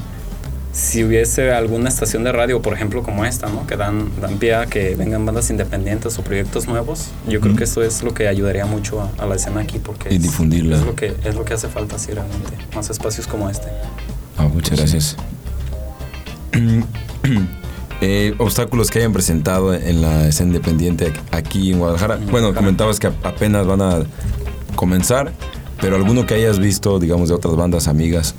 si 0.80 1.04
hubiese 1.04 1.52
alguna 1.52 1.90
estación 1.90 2.24
de 2.24 2.32
radio, 2.32 2.62
por 2.62 2.74
ejemplo, 2.74 3.02
como 3.02 3.26
esta, 3.26 3.48
¿no? 3.50 3.66
Que 3.66 3.78
dan, 3.78 4.12
dan 4.22 4.38
pie 4.38 4.54
a 4.54 4.68
que 4.68 4.96
vengan 4.96 5.26
bandas 5.26 5.50
independientes 5.50 6.20
o 6.20 6.22
proyectos 6.22 6.68
nuevos, 6.68 7.08
yo 7.28 7.42
creo 7.42 7.56
que 7.56 7.64
eso 7.64 7.82
es 7.82 8.04
lo 8.04 8.14
que 8.14 8.28
ayudaría 8.28 8.68
mucho 8.68 9.02
a, 9.02 9.10
a 9.18 9.26
la 9.26 9.36
escena 9.36 9.62
aquí 9.62 9.80
porque 9.80 10.14
Y 10.14 10.18
es- 10.18 10.22
difundirla. 10.22 10.76
Es 10.78 10.84
lo 10.86 10.96
que 10.96 11.16
es 11.24 11.34
lo 11.34 11.44
que 11.46 11.56
hace 11.56 11.68
falta, 11.68 11.98
sí, 11.98 12.12
realmente. 12.12 12.54
Más 12.76 12.92
espacios 12.92 13.26
como 13.26 13.50
este. 13.50 13.68
Ah, 14.38 14.48
muchas 14.48 14.78
gracias. 14.78 15.16
Eh, 18.00 18.36
obstáculos 18.38 18.92
que 18.92 19.00
hayan 19.00 19.12
presentado 19.12 19.74
en 19.74 20.04
la 20.04 20.28
escena 20.28 20.50
independiente 20.50 21.12
aquí 21.32 21.72
en 21.72 21.80
Guadalajara. 21.80 22.20
Bueno, 22.30 22.54
comentabas 22.54 23.00
que 23.00 23.08
apenas 23.08 23.66
van 23.66 23.82
a 23.82 24.04
comenzar, 24.76 25.32
pero 25.82 25.96
alguno 25.96 26.28
que 26.28 26.36
hayas 26.36 26.60
visto, 26.60 27.00
digamos, 27.00 27.30
de 27.30 27.34
otras 27.36 27.56
bandas 27.56 27.88
amigas, 27.88 28.36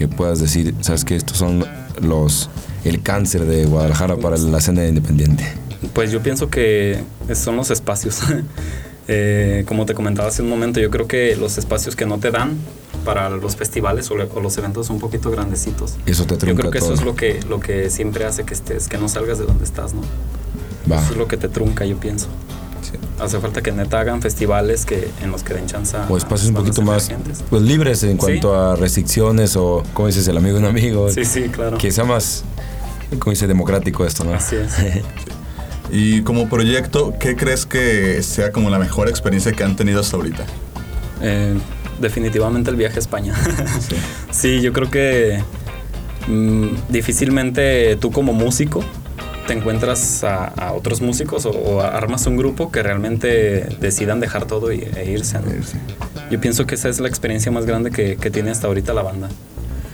que 0.00 0.08
puedas 0.08 0.40
decir, 0.40 0.74
sabes 0.80 1.04
que 1.04 1.14
estos 1.14 1.36
son 1.36 1.62
los 2.00 2.48
el 2.84 3.02
cáncer 3.02 3.44
de 3.44 3.66
Guadalajara 3.66 4.16
para 4.16 4.38
la 4.38 4.56
escena 4.56 4.86
independiente. 4.86 5.44
Pues 5.92 6.10
yo 6.10 6.22
pienso 6.22 6.48
que 6.48 7.02
son 7.34 7.54
los 7.56 7.70
espacios. 7.70 8.20
Eh, 9.12 9.64
como 9.66 9.86
te 9.86 9.94
comentaba 9.94 10.28
hace 10.28 10.40
un 10.40 10.48
momento, 10.48 10.78
yo 10.78 10.88
creo 10.88 11.08
que 11.08 11.34
los 11.34 11.58
espacios 11.58 11.96
que 11.96 12.06
no 12.06 12.18
te 12.20 12.30
dan 12.30 12.56
para 13.04 13.28
los 13.28 13.56
festivales 13.56 14.08
o, 14.12 14.16
le- 14.16 14.28
o 14.32 14.40
los 14.40 14.56
eventos 14.56 14.88
un 14.88 15.00
poquito 15.00 15.32
grandecitos. 15.32 15.94
Eso 16.06 16.26
te 16.26 16.34
Yo 16.34 16.38
trunca 16.38 16.60
creo 16.60 16.70
que 16.70 16.78
todo. 16.78 16.92
eso 16.92 17.00
es 17.02 17.04
lo 17.04 17.16
que, 17.16 17.40
lo 17.48 17.58
que 17.58 17.90
siempre 17.90 18.24
hace 18.24 18.44
que 18.44 18.54
estés, 18.54 18.86
que 18.86 18.98
no 18.98 19.08
salgas 19.08 19.40
de 19.40 19.46
donde 19.46 19.64
estás, 19.64 19.94
¿no? 19.94 20.02
Va. 20.88 21.02
Eso 21.02 21.12
es 21.12 21.16
lo 21.16 21.26
que 21.26 21.36
te 21.38 21.48
trunca, 21.48 21.84
yo 21.86 21.96
pienso. 21.98 22.28
Hace 23.20 23.38
falta 23.40 23.62
que 23.62 23.72
neta 23.72 24.00
hagan 24.00 24.22
festivales 24.22 24.84
que 24.86 25.10
en 25.22 25.30
los 25.30 25.42
que 25.42 25.54
den 25.54 25.66
chance 25.66 25.96
a 25.96 26.06
O 26.08 26.16
espacios 26.16 26.50
un 26.50 26.56
a 26.56 26.60
poquito 26.60 26.82
más 26.82 27.10
pues, 27.50 27.62
libres 27.62 28.02
en 28.02 28.12
Sí. 28.12 28.16
cuanto 28.16 28.54
a 28.58 28.76
restricciones 28.76 29.56
o, 29.56 29.82
como 29.94 30.08
dices, 30.08 30.26
el 30.28 30.36
amigo 30.36 30.54
de 30.54 30.60
un 30.64 30.66
amigo. 30.70 31.10
Sí, 31.10 31.24
sí, 31.24 31.42
claro. 31.50 31.78
Que 31.78 31.90
sea 31.92 32.04
más, 32.04 32.44
como 33.18 33.30
dice, 33.30 33.46
democrático 33.46 34.04
esto, 34.06 34.24
¿no? 34.24 34.34
Así 34.34 34.56
es. 34.56 34.74
Y 35.92 36.22
como 36.22 36.48
proyecto, 36.48 37.14
¿qué 37.18 37.34
crees 37.34 37.66
que 37.66 38.22
sea 38.22 38.52
como 38.52 38.70
la 38.70 38.78
mejor 38.78 39.08
experiencia 39.08 39.50
que 39.50 39.64
han 39.64 39.74
tenido 39.74 40.00
hasta 40.00 40.16
ahorita? 40.16 40.44
Eh, 41.20 41.58
definitivamente 42.00 42.70
el 42.70 42.76
viaje 42.76 42.96
a 42.96 43.00
España. 43.00 43.34
sí. 44.30 44.60
yo 44.60 44.72
creo 44.72 44.88
que 44.88 45.42
mm, 46.28 46.68
difícilmente 46.90 47.96
tú 47.96 48.12
como 48.12 48.32
músico 48.32 48.84
te 49.50 49.58
encuentras 49.58 50.22
a, 50.22 50.44
a 50.44 50.72
otros 50.74 51.00
músicos 51.00 51.44
o, 51.44 51.50
o 51.50 51.80
armas 51.80 52.24
un 52.28 52.36
grupo 52.36 52.70
que 52.70 52.84
realmente 52.84 53.66
decidan 53.80 54.20
dejar 54.20 54.44
todo 54.46 54.72
y, 54.72 54.84
e 54.96 55.10
irse. 55.10 55.38
¿no? 55.40 55.46
Yo 56.30 56.40
pienso 56.40 56.66
que 56.66 56.76
esa 56.76 56.88
es 56.88 57.00
la 57.00 57.08
experiencia 57.08 57.50
más 57.50 57.66
grande 57.66 57.90
que, 57.90 58.16
que 58.16 58.30
tiene 58.30 58.52
hasta 58.52 58.68
ahorita 58.68 58.94
la 58.94 59.02
banda. 59.02 59.28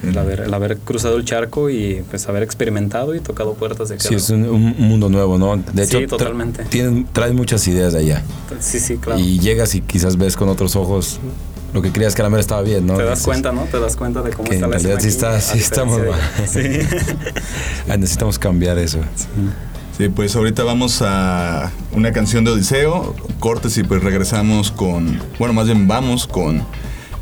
El 0.06 0.18
haber, 0.18 0.40
el 0.40 0.52
haber 0.52 0.76
cruzado 0.76 1.16
el 1.16 1.24
charco 1.24 1.70
y 1.70 2.04
pues 2.10 2.28
haber 2.28 2.42
experimentado 2.42 3.14
y 3.14 3.20
tocado 3.20 3.54
puertas 3.54 3.88
de 3.88 3.98
Sí, 3.98 4.08
cada 4.08 4.16
es 4.18 4.28
un, 4.28 4.44
un 4.44 4.74
mundo 4.78 5.08
nuevo, 5.08 5.38
¿no? 5.38 5.56
De 5.56 5.86
Sí, 5.86 5.96
hecho, 5.96 6.00
tra- 6.00 6.18
totalmente. 6.18 6.64
tienen- 6.66 7.06
traes 7.10 7.32
muchas 7.32 7.66
ideas 7.66 7.94
de 7.94 8.00
allá. 8.00 8.22
Sí, 8.60 8.78
sí, 8.78 8.98
claro. 8.98 9.18
Y 9.18 9.38
llegas 9.40 9.74
y 9.74 9.80
quizás 9.80 10.18
ves 10.18 10.36
con 10.36 10.50
otros 10.50 10.76
ojos 10.76 11.18
lo 11.76 11.82
que 11.82 11.92
creías 11.92 12.14
que 12.14 12.22
a 12.22 12.24
la 12.24 12.30
mera 12.30 12.40
estaba 12.40 12.62
bien, 12.62 12.86
¿no? 12.86 12.96
Te 12.96 13.02
das 13.02 13.18
Dices, 13.18 13.26
cuenta, 13.26 13.52
¿no? 13.52 13.64
Te 13.64 13.78
das 13.78 13.96
cuenta 13.96 14.22
de 14.22 14.30
cómo 14.30 14.48
Que 14.48 14.54
está 14.54 14.64
en 14.64 14.70
la 14.70 14.78
realidad 14.78 14.98
sí 14.98 15.08
está, 15.08 15.38
sí 15.42 15.58
estamos 15.58 15.98
mal. 15.98 16.48
Sí. 16.48 16.60
Ah, 17.88 17.98
necesitamos 17.98 18.38
cambiar 18.38 18.78
eso. 18.78 18.98
Sí, 19.96 20.08
pues 20.08 20.34
ahorita 20.34 20.64
vamos 20.64 21.02
a 21.02 21.70
una 21.92 22.12
canción 22.12 22.44
de 22.44 22.52
Odiseo, 22.52 23.14
cortes 23.38 23.76
y 23.76 23.84
pues 23.84 24.02
regresamos 24.02 24.70
con, 24.72 25.20
bueno, 25.38 25.52
más 25.52 25.66
bien 25.66 25.86
vamos 25.86 26.26
con 26.26 26.64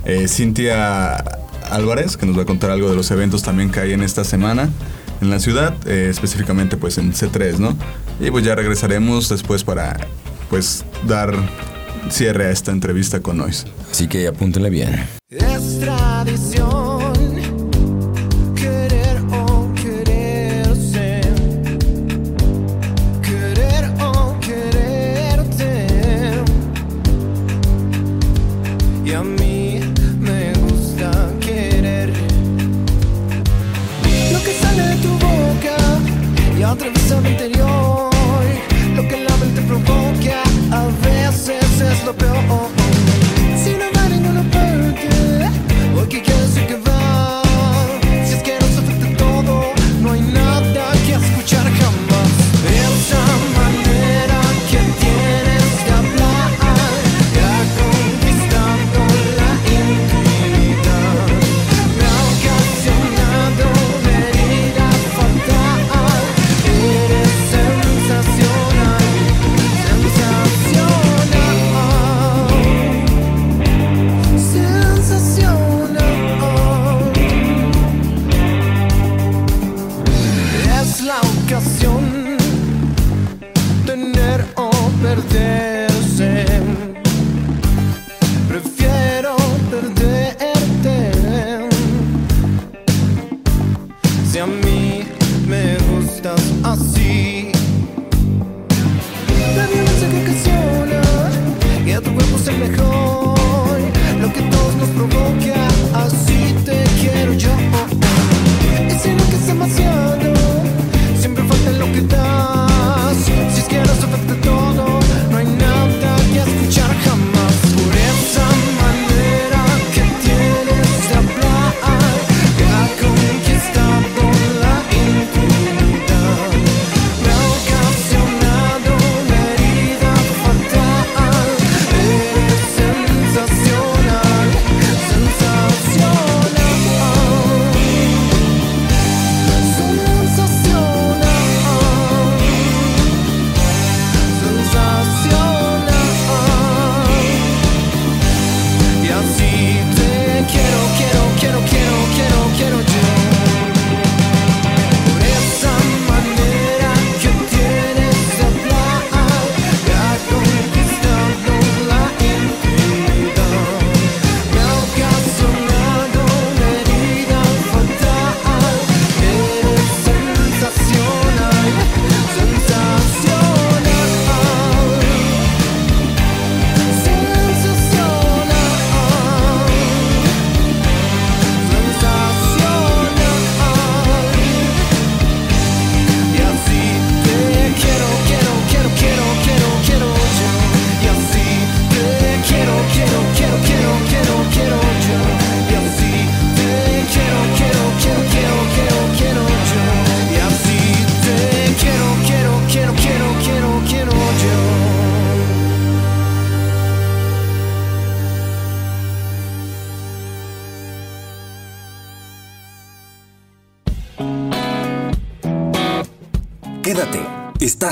eh, 0.04 0.28
Cintia 0.28 1.16
Álvarez, 1.68 2.16
que 2.16 2.24
nos 2.24 2.38
va 2.38 2.42
a 2.42 2.46
contar 2.46 2.70
algo 2.70 2.88
de 2.88 2.94
los 2.94 3.10
eventos 3.10 3.42
también 3.42 3.72
que 3.72 3.80
hay 3.80 3.92
en 3.92 4.02
esta 4.02 4.22
semana 4.22 4.70
en 5.20 5.30
la 5.30 5.40
ciudad, 5.40 5.74
eh, 5.86 6.08
específicamente 6.10 6.76
pues 6.76 6.96
en 6.98 7.12
C3, 7.12 7.58
¿no? 7.58 7.76
Y 8.20 8.30
pues 8.30 8.44
ya 8.44 8.54
regresaremos 8.54 9.28
después 9.28 9.64
para 9.64 9.96
pues 10.48 10.84
dar 11.06 11.34
cierre 12.10 12.46
a 12.46 12.50
esta 12.50 12.72
entrevista 12.72 13.20
con 13.20 13.38
Noise. 13.38 13.66
Así 13.90 14.08
que 14.08 14.26
apúntenle 14.26 14.70
bien. 14.70 15.06
Es 15.30 15.80
tradición 15.80 16.63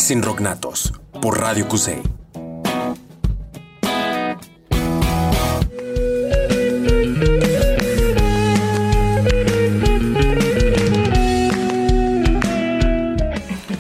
estás 0.03 0.11
en 0.11 0.23
Rocknatos 0.25 0.93
por 1.21 1.41
Radio 1.41 1.69
QC. 1.69 2.03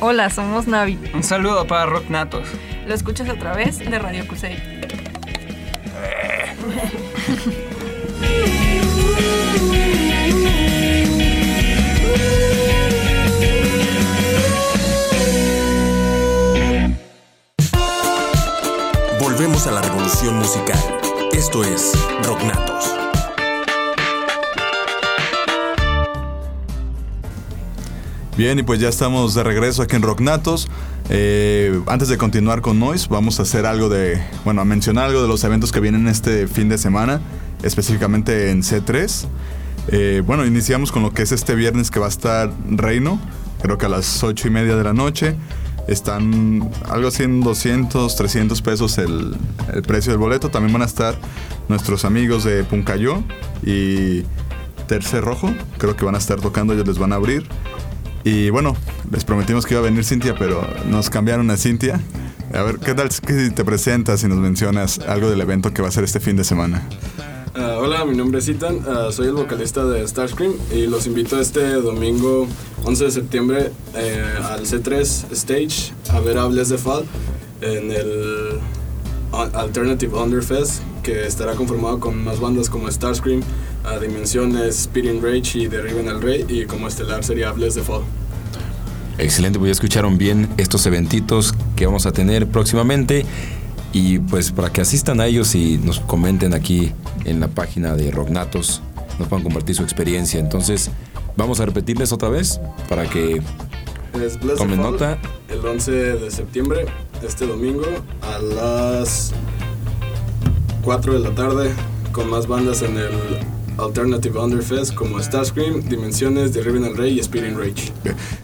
Hola, 0.01 0.31
somos 0.31 0.69
Navi. 0.69 0.97
Un 1.13 1.25
saludo 1.25 1.67
para 1.67 1.87
Rock 1.87 2.09
Natos. 2.09 2.49
Lo 2.87 2.95
escuchas 2.95 3.29
a 3.29 3.35
través 3.35 3.79
de 3.79 3.99
Radio 3.99 4.25
Cusey. 4.29 4.57
Musical. 20.21 20.79
Esto 21.33 21.65
es. 21.65 21.93
Bien, 28.37 28.59
y 28.59 28.63
pues 28.63 28.79
ya 28.79 28.89
estamos 28.89 29.35
de 29.35 29.43
regreso 29.43 29.83
aquí 29.83 29.97
en 29.97 30.03
Rocknatos. 30.03 30.69
Eh, 31.09 31.81
antes 31.87 32.09
de 32.09 32.19
continuar 32.19 32.61
con 32.61 32.79
Noise, 32.79 33.09
vamos 33.11 33.41
a 33.41 33.43
hacer 33.43 33.67
algo 33.67 33.89
de, 33.89 34.23
bueno, 34.45 34.61
a 34.61 34.65
mencionar 34.65 35.07
algo 35.07 35.23
de 35.23 35.29
los 35.29 35.43
eventos 35.45 35.73
que 35.73 35.81
vienen 35.81 36.07
este 36.07 36.47
fin 36.47 36.69
de 36.69 36.79
semana, 36.79 37.21
específicamente 37.63 38.51
en 38.51 38.63
C3. 38.63 39.27
Eh, 39.89 40.23
bueno, 40.25 40.47
iniciamos 40.47 40.93
con 40.93 41.03
lo 41.03 41.13
que 41.13 41.23
es 41.23 41.33
este 41.33 41.57
viernes 41.57 41.91
que 41.91 41.99
va 41.99 42.07
a 42.07 42.11
estar 42.11 42.53
Reino, 42.69 43.19
creo 43.61 43.77
que 43.79 43.87
a 43.87 43.89
las 43.89 44.23
8 44.23 44.49
y 44.49 44.51
media 44.51 44.77
de 44.77 44.85
la 44.85 44.93
noche. 44.93 45.37
Están 45.89 46.71
algo 46.89 47.09
así 47.09 47.25
en 47.25 47.41
200, 47.41 48.15
300 48.15 48.63
pesos 48.63 48.99
el, 48.99 49.37
el 49.73 49.83
precio 49.83 50.13
del 50.13 50.19
boleto. 50.19 50.51
También 50.51 50.73
van 50.73 50.83
a 50.83 50.87
estar 50.87 51.17
nuestros 51.69 52.05
amigos 52.05 52.45
de 52.45 52.65
Puncayo 52.65 53.23
y 53.65 54.23
Tercer 54.87 55.25
Rojo. 55.25 55.53
Creo 55.79 55.97
que 55.97 56.05
van 56.05 56.15
a 56.15 56.19
estar 56.19 56.41
tocando, 56.41 56.73
ellos 56.73 56.87
les 56.87 56.99
van 56.99 57.13
a 57.13 57.17
abrir. 57.17 57.47
Y 58.25 58.51
bueno, 58.51 58.77
les 59.11 59.25
prometimos 59.25 59.67
que 59.67 59.75
iba 59.75 59.81
a 59.81 59.85
venir 59.85 60.05
Cintia, 60.05 60.37
pero 60.39 60.67
nos 60.89 61.11
cambiaron 61.11 61.51
a 61.51 61.57
Cintia. 61.57 62.01
A 62.55 62.63
ver, 62.63 62.79
¿qué 62.79 62.95
tal 62.95 63.11
si 63.11 63.51
te 63.51 63.65
presentas 63.65 64.23
y 64.23 64.29
nos 64.29 64.39
mencionas 64.39 64.99
algo 65.01 65.31
del 65.31 65.41
evento 65.41 65.73
que 65.73 65.83
va 65.83 65.89
a 65.89 65.91
ser 65.91 66.05
este 66.05 66.21
fin 66.21 66.37
de 66.37 66.45
semana? 66.45 66.87
Ah, 67.55 67.77
hola, 67.79 68.05
mi 68.07 68.17
nombre 68.17 68.39
es 68.39 68.49
Ethan, 68.49 68.79
ah, 68.89 69.09
soy 69.13 69.27
el 69.27 69.35
vocalista 69.35 69.85
de 69.85 70.07
Starscream 70.09 70.55
y 70.75 70.87
los 70.87 71.07
invito 71.07 71.39
este 71.39 71.61
domingo 71.75 72.47
11 72.85 73.05
de 73.05 73.11
septiembre 73.11 73.71
eh, 73.95 74.25
al 74.51 74.63
C3 74.65 75.31
Stage 75.33 75.93
a 76.11 76.21
ver 76.21 76.39
a 76.39 76.47
Bless 76.47 76.71
the 76.71 76.79
Fall 76.79 77.05
en 77.61 77.91
el 77.91 78.59
Al- 79.33 79.55
Alternative 79.55 80.17
Underfest 80.19 80.81
que 81.03 81.27
estará 81.27 81.55
conformado 81.55 82.01
con 82.01 82.25
más 82.25 82.41
bandas 82.41 82.71
como 82.71 82.91
Starscream, 82.91 83.43
a 83.85 83.99
Dimensiones, 83.99 84.85
Speeding 84.85 85.21
Rage 85.21 85.59
y 85.59 85.67
Derriben 85.67 86.09
al 86.09 86.23
Rey 86.23 86.47
y 86.49 86.65
como 86.65 86.89
estelar 86.89 87.23
sería 87.23 87.53
Bless 87.53 87.75
the 87.75 87.83
Fall. 87.83 88.03
Excelente, 89.19 89.59
pues 89.59 89.69
ya 89.69 89.73
escucharon 89.73 90.17
bien 90.17 90.49
estos 90.57 90.87
eventitos 90.87 91.53
que 91.77 91.85
vamos 91.85 92.07
a 92.07 92.13
tener 92.13 92.47
próximamente. 92.47 93.27
Y 93.93 94.19
pues 94.21 94.53
para 94.53 94.71
que 94.73 94.81
asistan 94.81 95.21
a 95.21 95.27
ellos 95.27 95.55
y 95.55 95.79
nos 95.79 96.01
comenten 96.01 96.55
aquí 96.55 96.93
en 97.25 97.41
la 97.41 97.49
página 97.49 97.95
de 97.95 98.11
Rocknatos, 98.11 98.83
nos 99.19 99.29
puedan 99.29 99.43
compartir 99.45 99.75
su 99.75 99.83
experiencia. 99.83 100.41
Entonces, 100.41 100.91
vamos 101.37 101.61
a 101.61 101.67
repetirles 101.67 102.13
otra 102.13 102.29
vez 102.31 102.61
para 102.89 103.05
que 103.09 103.43
Es 104.23 104.39
the 104.41 104.55
tomen 104.57 104.81
Fall 104.81 104.93
nota. 104.93 105.19
el 105.49 105.65
11 105.65 105.91
de 105.93 106.31
septiembre, 106.31 106.87
este 107.27 107.47
domingo, 107.47 107.85
a 108.23 108.39
las 108.39 109.33
4 110.83 111.13
de 111.15 111.19
la 111.21 111.35
tarde, 111.35 111.71
con 112.13 112.29
más 112.31 112.47
bandas 112.47 112.83
en 112.83 112.97
el 112.97 113.11
Alternative 113.79 114.39
Underfest 114.39 114.95
como 114.95 115.21
Starscream, 115.23 115.83
Dimensiones, 115.89 116.53
Derriben 116.53 116.85
al 116.85 116.97
Rey 116.97 117.19
y 117.19 117.23
Speeding 117.23 117.57
Rage. 117.59 117.93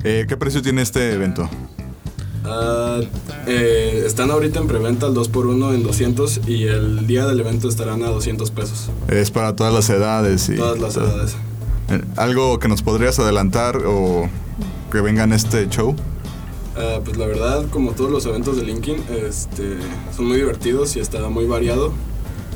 Eh, 0.04 0.24
¿Qué 0.28 0.36
precio 0.36 0.62
tiene 0.62 0.82
este 0.82 1.12
evento? 1.12 1.48
Ah, 2.50 3.00
eh, 3.46 4.04
están 4.06 4.30
ahorita 4.30 4.58
en 4.58 4.66
preventa 4.66 5.06
al 5.06 5.14
2x1 5.14 5.74
en 5.74 5.82
200 5.82 6.40
y 6.46 6.64
el 6.64 7.06
día 7.06 7.26
del 7.26 7.40
evento 7.40 7.68
estarán 7.68 8.02
a 8.02 8.08
200 8.08 8.50
pesos. 8.50 8.88
Es 9.08 9.30
para 9.30 9.54
todas 9.54 9.72
las 9.74 9.90
edades 9.90 10.48
y 10.48 10.56
Todas 10.56 10.78
las 10.78 10.96
edades. 10.96 11.36
Eh, 11.90 12.00
algo 12.16 12.58
que 12.58 12.68
nos 12.68 12.82
podrías 12.82 13.18
adelantar 13.18 13.82
o 13.86 14.28
que 14.90 15.00
venga 15.00 15.24
en 15.24 15.32
este 15.32 15.68
show. 15.68 15.94
Ah, 16.76 17.00
pues 17.04 17.16
la 17.18 17.26
verdad, 17.26 17.66
como 17.70 17.92
todos 17.92 18.10
los 18.10 18.24
eventos 18.24 18.56
de 18.56 18.62
Linkin, 18.62 18.96
este, 19.26 19.76
son 20.16 20.26
muy 20.26 20.36
divertidos 20.38 20.96
y 20.96 21.00
está 21.00 21.28
muy 21.28 21.46
variado 21.46 21.92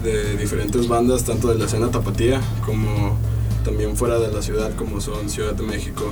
de 0.02 0.36
diferentes 0.36 0.88
bandas, 0.88 1.24
tanto 1.24 1.48
de 1.48 1.56
la 1.56 1.66
escena 1.66 1.90
tapatía 1.90 2.40
como 2.64 3.16
también 3.64 3.96
fuera 3.96 4.18
de 4.18 4.32
la 4.32 4.42
ciudad, 4.42 4.74
como 4.76 5.00
son 5.00 5.28
Ciudad 5.28 5.54
de 5.54 5.62
México 5.62 6.04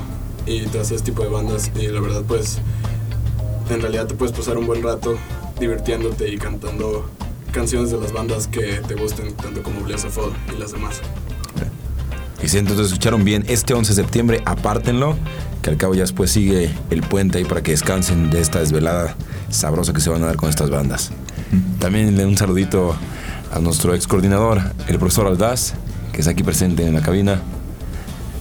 y 0.47 0.67
todo 0.67 0.83
ese 0.83 0.99
tipo 0.99 1.23
de 1.23 1.29
bandas. 1.29 1.71
Y 1.79 1.89
la 1.89 2.01
verdad, 2.01 2.23
pues, 2.27 2.59
en 3.71 3.81
realidad 3.81 4.07
te 4.07 4.15
puedes 4.15 4.37
pasar 4.37 4.59
un 4.59 4.67
buen 4.67 4.83
rato 4.83 5.17
divirtiéndote 5.59 6.29
y 6.29 6.39
cantando 6.39 7.09
canciones 7.53 7.91
de 7.91 7.99
las 7.99 8.13
bandas 8.13 8.47
que 8.47 8.81
te 8.87 8.95
gusten, 8.95 9.35
tanto 9.35 9.63
como 9.63 9.87
the 9.87 9.97
Fall 9.97 10.33
y 10.55 10.59
las 10.59 10.73
demás. 10.73 11.01
Y 12.43 12.49
si 12.49 12.59
entonces 12.59 12.87
escucharon 12.87 13.25
bien, 13.25 13.45
este 13.49 13.75
11 13.75 13.93
de 13.93 14.03
septiembre, 14.03 14.43
apártenlo, 14.47 15.17
que 15.63 15.71
al 15.71 15.77
cabo 15.77 15.95
ya 15.95 16.03
después 16.03 16.31
sigue 16.31 16.71
el 16.91 17.03
puente 17.03 17.39
ahí 17.39 17.45
para 17.45 17.63
que 17.63 17.73
descansen 17.73 18.31
de 18.31 18.41
esta 18.41 18.61
desvelada 18.61 19.15
sabrosa 19.51 19.93
que 19.93 20.01
se 20.01 20.09
van 20.09 20.23
a 20.23 20.27
dar 20.27 20.37
con 20.37 20.49
estas 20.49 20.71
bandas. 20.71 21.11
También 21.79 22.19
un 22.19 22.37
saludito 22.39 22.95
a 23.53 23.59
nuestro 23.59 23.95
ex 23.95 24.07
coordinador, 24.07 24.63
el 24.87 24.99
profesor 24.99 25.27
Aldaz, 25.27 25.75
que 26.13 26.21
está 26.21 26.31
aquí 26.31 26.43
presente 26.43 26.87
en 26.87 26.95
la 26.95 27.03
cabina. 27.03 27.43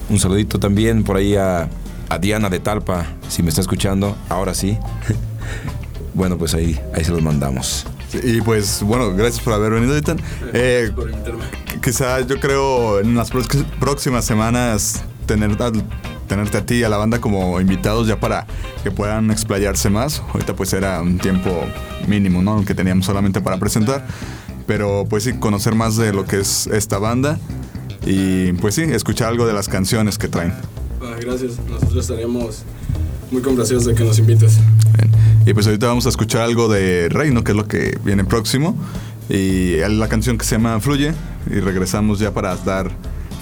Un 0.08 0.18
saludito 0.18 0.58
también 0.58 1.04
por 1.04 1.16
ahí 1.16 1.36
a, 1.36 1.68
a 2.10 2.18
Diana 2.18 2.50
de 2.50 2.60
Talpa, 2.60 3.06
si 3.28 3.42
me 3.42 3.48
está 3.48 3.60
escuchando, 3.62 4.16
ahora 4.28 4.52
sí. 4.52 4.76
bueno, 6.14 6.36
pues 6.36 6.54
ahí, 6.54 6.78
ahí 6.94 7.04
se 7.04 7.12
los 7.12 7.22
mandamos. 7.22 7.86
Y 8.24 8.40
pues 8.40 8.82
bueno, 8.82 9.14
gracias 9.14 9.42
por 9.42 9.52
haber 9.54 9.72
venido, 9.72 9.96
Ethan. 9.96 10.20
Eh, 10.52 10.90
por 10.94 11.08
invitarme. 11.10 11.44
quizá 11.82 12.20
yo 12.20 12.40
creo 12.40 13.00
en 13.00 13.14
las 13.14 13.30
próximas 13.78 14.24
semanas 14.24 15.02
tener 15.26 15.50
a- 15.62 15.70
tenerte 16.26 16.58
a 16.58 16.66
ti 16.66 16.74
y 16.76 16.82
a 16.84 16.88
la 16.88 16.96
banda 16.96 17.20
como 17.20 17.60
invitados 17.60 18.06
ya 18.08 18.18
para 18.18 18.46
que 18.82 18.90
puedan 18.90 19.30
explayarse 19.30 19.90
más. 19.90 20.22
Ahorita 20.32 20.54
pues 20.54 20.72
era 20.72 21.00
un 21.00 21.18
tiempo 21.18 21.50
mínimo, 22.08 22.42
¿no? 22.42 22.64
Que 22.64 22.74
teníamos 22.74 23.06
solamente 23.06 23.40
para 23.40 23.58
presentar. 23.58 24.04
Pero 24.66 25.06
pues 25.08 25.24
sí, 25.24 25.34
conocer 25.34 25.74
más 25.76 25.96
de 25.96 26.12
lo 26.12 26.24
que 26.24 26.40
es 26.40 26.66
esta 26.68 26.98
banda 26.98 27.38
y 28.06 28.52
pues 28.54 28.74
sí, 28.76 28.82
escuchar 28.82 29.28
algo 29.28 29.46
de 29.46 29.52
las 29.52 29.68
canciones 29.68 30.18
que 30.18 30.26
traen. 30.28 30.52
Gracias, 31.20 31.58
nosotros 31.68 31.98
estaríamos 31.98 32.62
muy 33.30 33.42
complacidos 33.42 33.84
de 33.84 33.94
que 33.94 34.04
nos 34.04 34.18
invites. 34.18 34.58
Bien. 34.96 35.10
Y 35.46 35.54
pues 35.54 35.66
ahorita 35.66 35.86
vamos 35.86 36.06
a 36.06 36.08
escuchar 36.08 36.42
algo 36.42 36.68
de 36.68 37.08
Reino, 37.08 37.44
que 37.44 37.52
es 37.52 37.56
lo 37.56 37.66
que 37.66 37.98
viene 38.04 38.24
próximo. 38.24 38.76
Y 39.28 39.76
la 39.76 40.08
canción 40.08 40.38
que 40.38 40.44
se 40.44 40.56
llama 40.56 40.80
Fluye. 40.80 41.12
Y 41.46 41.60
regresamos 41.60 42.18
ya 42.18 42.32
para 42.32 42.56
dar 42.56 42.90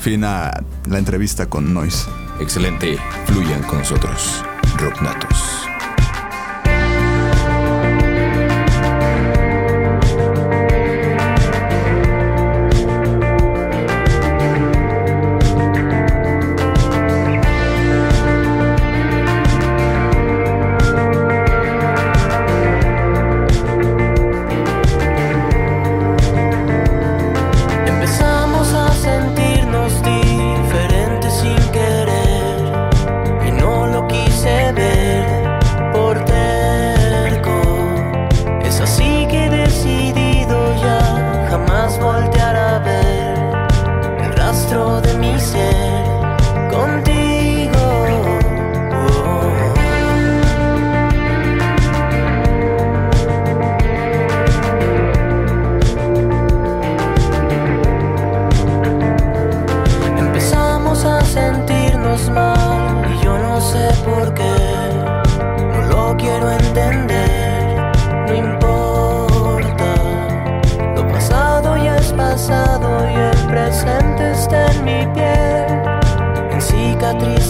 fin 0.00 0.24
a 0.24 0.62
la 0.88 0.98
entrevista 0.98 1.46
con 1.46 1.72
Noise. 1.72 2.06
Excelente, 2.40 2.98
fluyan 3.26 3.62
con 3.62 3.78
nosotros, 3.78 4.44
Rocknatos. 4.78 5.57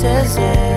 says 0.01 0.37
it. 0.37 0.68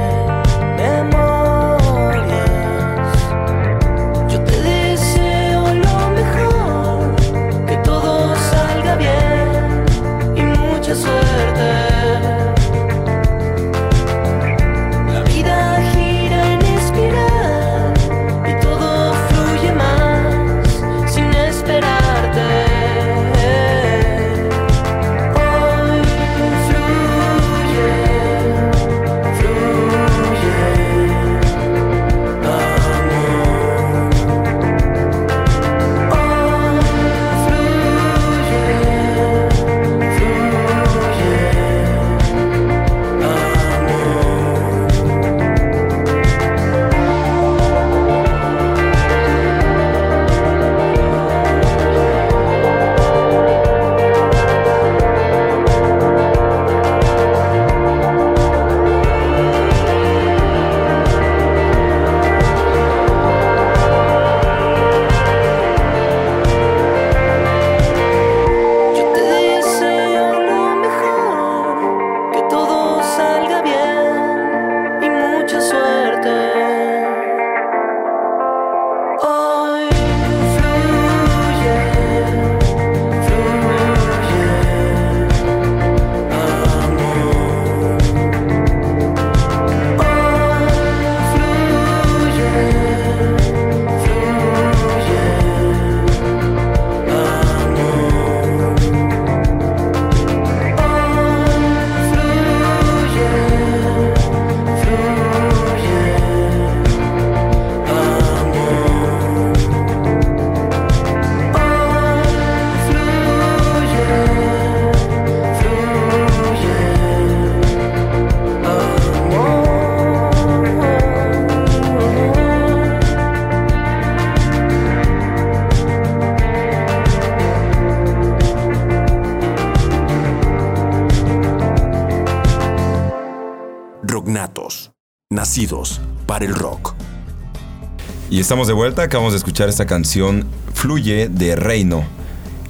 Estamos 138.41 138.67
de 138.67 138.73
vuelta, 138.73 139.03
acabamos 139.03 139.33
de 139.33 139.37
escuchar 139.37 139.69
esta 139.69 139.85
canción 139.85 140.45
Fluye 140.73 141.29
de 141.29 141.55
Reino. 141.55 142.03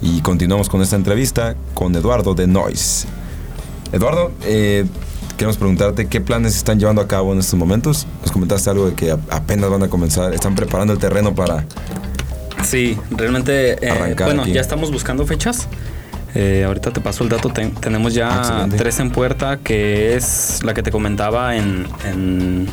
Y 0.00 0.20
continuamos 0.20 0.68
con 0.68 0.82
esta 0.82 0.96
entrevista 0.96 1.54
con 1.74 1.94
Eduardo 1.94 2.34
de 2.34 2.46
Noise. 2.46 3.06
Eduardo, 3.92 4.32
eh, 4.44 4.84
queremos 5.36 5.56
preguntarte 5.56 6.06
qué 6.08 6.20
planes 6.20 6.56
están 6.56 6.78
llevando 6.80 7.00
a 7.00 7.08
cabo 7.08 7.32
en 7.32 7.38
estos 7.38 7.58
momentos. 7.58 8.06
Nos 8.22 8.32
comentaste 8.32 8.68
algo 8.70 8.86
de 8.90 8.94
que 8.94 9.12
apenas 9.12 9.70
van 9.70 9.82
a 9.84 9.88
comenzar, 9.88 10.34
están 10.34 10.54
preparando 10.54 10.92
el 10.92 10.98
terreno 10.98 11.34
para... 11.34 11.64
Sí, 12.64 12.98
realmente, 13.10 13.72
eh, 13.86 14.14
bueno, 14.18 14.42
aquí. 14.42 14.52
ya 14.52 14.60
estamos 14.60 14.90
buscando 14.92 15.24
fechas. 15.26 15.68
Eh, 16.34 16.64
ahorita 16.66 16.90
te 16.92 17.00
paso 17.00 17.22
el 17.24 17.30
dato. 17.30 17.50
Ten- 17.50 17.74
tenemos 17.74 18.14
ya 18.14 18.38
Excelente. 18.38 18.76
tres 18.76 18.98
en 19.00 19.10
puerta, 19.10 19.58
que 19.58 20.16
es 20.16 20.60
la 20.64 20.72
que 20.74 20.82
te 20.82 20.90
comentaba 20.90 21.56
en, 21.56 21.86
en 22.04 22.68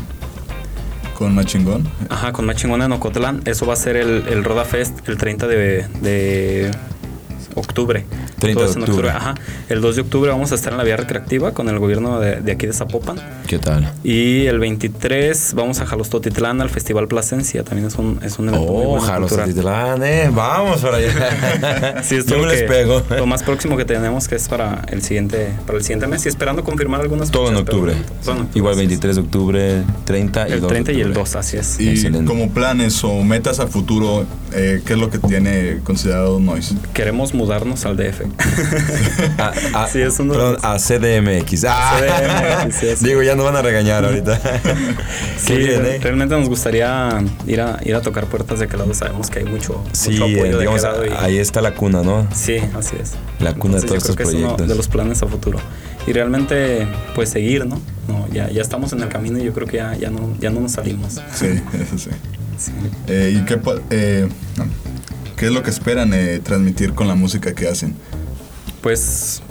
Con 1.20 1.36
Machingón. 1.36 1.84
Ajá, 2.08 2.32
con 2.32 2.46
más 2.46 2.56
chingona 2.56 2.86
en 2.86 2.94
Ocotlán. 2.94 3.42
Eso 3.44 3.66
va 3.66 3.74
a 3.74 3.76
ser 3.76 3.98
el, 3.98 4.24
el 4.30 4.42
Roda 4.42 4.64
Fest 4.64 5.06
el 5.10 5.18
30 5.18 5.48
de, 5.48 5.86
de 6.02 6.72
octubre. 7.56 8.06
30 8.40 8.58
Todo 8.58 8.70
de 8.74 8.78
en 8.78 8.84
octubre. 8.84 9.10
Ajá. 9.10 9.36
El 9.68 9.82
2 9.82 9.98
de 9.98 10.02
octubre 10.04 10.32
vamos 10.32 10.54
a 10.54 10.56
estar 10.56 10.72
en 10.72 10.78
la 10.78 10.86
vía 10.86 10.96
recreativa 10.96 11.54
con 11.54 11.68
el 11.68 11.78
gobierno 11.78 12.22
de, 12.22 12.38
de 12.38 12.54
aquí 12.54 12.68
de 12.68 12.72
Zapopan. 12.72 13.18
¿Qué 13.50 13.58
tal? 13.58 13.92
Y 14.04 14.46
el 14.46 14.60
23 14.60 15.56
vamos 15.56 15.82
a 15.82 15.88
Jalostotitlán 15.88 16.62
al 16.62 16.70
Festival 16.70 17.08
Plasencia. 17.08 17.64
También 17.64 17.88
es 17.88 17.96
un, 17.96 18.20
es 18.24 18.38
un 18.38 18.48
evento 18.50 18.72
muy 18.72 18.84
Oh, 18.86 18.90
bueno 18.90 19.02
Jalos 19.08 19.30
cultural. 19.32 19.54
Titlán, 19.56 20.04
eh, 20.04 20.30
vamos 20.32 20.82
para 20.82 20.98
allá. 20.98 22.02
Sí, 22.04 22.18
es 22.18 22.28
Yo 22.28 22.36
lo, 22.38 22.44
me 22.44 22.50
les 22.52 22.62
que- 22.62 22.68
pego. 22.68 23.02
lo 23.10 23.26
más 23.26 23.42
próximo 23.42 23.76
que 23.76 23.86
tenemos 23.86 24.28
que 24.28 24.36
es 24.36 24.48
para 24.48 24.84
el 24.90 25.02
siguiente, 25.02 25.50
para 25.66 25.80
el 25.80 25.84
siguiente 25.84 26.06
mes 26.06 26.24
y 26.28 26.30
esperando 26.30 26.64
confirmar 26.64 27.02
algunas 27.02 27.32
Todo 27.32 27.48
en 27.50 27.56
fechas, 27.58 27.74
octubre. 27.74 27.94
todo 28.24 28.36
en 28.36 28.42
octubre, 28.42 28.60
Igual 28.60 28.74
así 28.76 28.82
es. 28.84 28.88
23 28.90 29.16
de 29.16 29.22
octubre, 29.24 29.84
30 30.06 30.48
y 30.48 30.52
El 30.52 30.62
2 30.62 30.70
de 30.70 30.74
30 30.76 30.92
y 30.92 30.96
el 30.96 31.02
octubre. 31.08 31.20
2, 31.22 31.36
así 31.36 31.58
es. 31.58 31.80
Y 31.80 31.90
Excelente. 31.90 32.26
como 32.26 32.52
planes 32.52 33.04
o 33.04 33.24
metas 33.24 33.60
a 33.60 33.66
futuro, 33.66 34.28
eh, 34.54 34.84
¿qué 34.86 34.94
es 34.94 35.00
lo 35.00 35.10
que 35.10 35.18
tiene 35.18 35.80
considerado 35.84 36.40
Noise? 36.40 36.76
Queremos 36.94 37.34
mudarnos 37.34 37.84
al 37.88 37.98
DF. 37.98 38.22
A, 39.40 39.54
a- 39.74 39.88
Sí, 39.88 40.02
es 40.02 40.20
uno 40.20 40.34
de 40.34 40.38
perdón, 40.40 40.54
los- 40.54 40.64
a 40.64 40.78
CDMX. 40.78 41.66
Ah. 41.68 41.98
CDMX, 42.00 42.76
sí, 42.76 42.88
sí. 42.96 43.06
Digo, 43.08 43.24
ya 43.24 43.36
nos 43.40 43.46
van 43.46 43.56
a 43.56 43.62
regañar 43.62 44.04
ahorita. 44.06 44.40
Sí, 45.40 45.56
bien, 45.56 45.84
¿eh? 45.86 46.00
realmente 46.02 46.36
nos 46.36 46.50
gustaría 46.50 47.10
ir 47.48 47.62
a, 47.62 47.80
ir 47.84 47.96
a 47.96 48.02
tocar 48.02 48.26
puertas 48.28 48.60
de 48.60 48.66
aquel 48.66 48.80
lado. 48.80 48.94
Sabemos 48.94 49.30
que 49.30 49.40
hay 49.40 49.46
mucho, 49.46 49.82
Sí, 49.94 50.12
mucho 50.12 50.26
apoyo 50.26 50.44
de 50.44 50.60
digamos, 50.60 50.84
lado. 50.84 51.06
y- 51.06 51.10
ahí 51.18 51.38
está 51.38 51.62
la 51.62 51.74
cuna, 51.74 52.04
¿no? 52.04 52.28
Sí, 52.36 52.58
así 52.78 52.98
es. 53.02 53.14
La 53.40 53.54
cuna 53.56 53.76
de 53.76 53.82
todos 53.88 54.04
yo 54.04 54.12
estos 54.12 54.20
es 54.20 54.34
uno 54.34 54.40
proyectos. 54.42 54.68
de 54.68 54.76
los 54.76 54.88
planes 54.90 55.24
a 55.24 55.28
futuro. 55.28 55.58
Y 56.06 56.12
realmente, 56.14 56.88
pues 57.16 57.30
seguir, 57.30 57.66
¿no? 57.66 57.82
no 58.08 58.28
ya, 58.34 58.50
ya 58.52 58.62
estamos 58.62 58.92
en 58.94 59.02
el 59.02 59.08
camino 59.10 59.40
y 59.40 59.44
yo 59.46 59.54
creo 59.54 59.66
que 59.68 59.78
ya, 59.78 59.96
ya, 59.96 60.10
no, 60.10 60.36
ya 60.40 60.50
no 60.50 60.60
nos 60.60 60.74
salimos. 60.74 61.14
Sí, 61.34 61.48
eso 61.82 61.98
sí. 61.98 62.10
Eh, 63.08 63.40
¿Y 63.42 63.46
qué, 63.46 63.58
eh, 63.90 64.28
qué 65.38 65.46
es 65.46 65.52
lo 65.54 65.64
que 65.64 65.70
esperan 65.70 66.14
eh, 66.14 66.42
transmitir 66.44 66.94
con 66.94 67.08
la 67.08 67.16
música 67.16 67.54
que 67.56 67.70
hacen? 67.70 67.96
Pues 68.82 69.42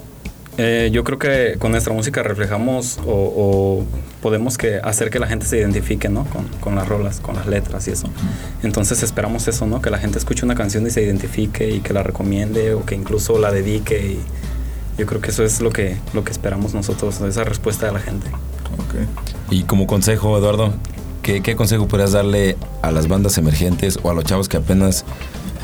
eh, 0.58 0.90
yo 0.92 1.04
creo 1.04 1.18
que 1.18 1.56
con 1.58 1.70
nuestra 1.70 1.94
música 1.94 2.22
reflejamos 2.24 2.98
o, 3.06 3.12
o 3.12 3.84
podemos 4.20 4.58
que 4.58 4.76
hacer 4.82 5.08
que 5.08 5.20
la 5.20 5.28
gente 5.28 5.46
se 5.46 5.56
identifique, 5.56 6.08
¿no? 6.08 6.24
Con, 6.24 6.48
con 6.60 6.74
las 6.74 6.88
rolas, 6.88 7.20
con 7.20 7.36
las 7.36 7.46
letras 7.46 7.86
y 7.86 7.92
eso. 7.92 8.08
Entonces 8.64 9.04
esperamos 9.04 9.46
eso, 9.46 9.66
¿no? 9.66 9.80
Que 9.80 9.90
la 9.90 9.98
gente 9.98 10.18
escuche 10.18 10.44
una 10.44 10.56
canción 10.56 10.84
y 10.86 10.90
se 10.90 11.00
identifique 11.02 11.70
y 11.70 11.80
que 11.80 11.92
la 11.92 12.02
recomiende 12.02 12.74
o 12.74 12.84
que 12.84 12.96
incluso 12.96 13.38
la 13.38 13.52
dedique. 13.52 13.98
Y 14.00 14.20
yo 14.98 15.06
creo 15.06 15.20
que 15.20 15.30
eso 15.30 15.44
es 15.44 15.60
lo 15.60 15.70
que, 15.70 15.96
lo 16.12 16.24
que 16.24 16.32
esperamos 16.32 16.74
nosotros, 16.74 17.20
esa 17.20 17.44
respuesta 17.44 17.86
de 17.86 17.92
la 17.92 18.00
gente. 18.00 18.26
Y 19.50 19.62
como 19.62 19.86
consejo, 19.86 20.36
Eduardo, 20.36 20.74
¿qué, 21.22 21.40
qué 21.40 21.54
consejo 21.54 21.86
podrías 21.86 22.12
darle 22.12 22.56
a 22.82 22.90
las 22.90 23.06
bandas 23.06 23.38
emergentes 23.38 23.98
o 24.02 24.10
a 24.10 24.14
los 24.14 24.24
chavos 24.24 24.48
que 24.48 24.56
apenas 24.56 25.04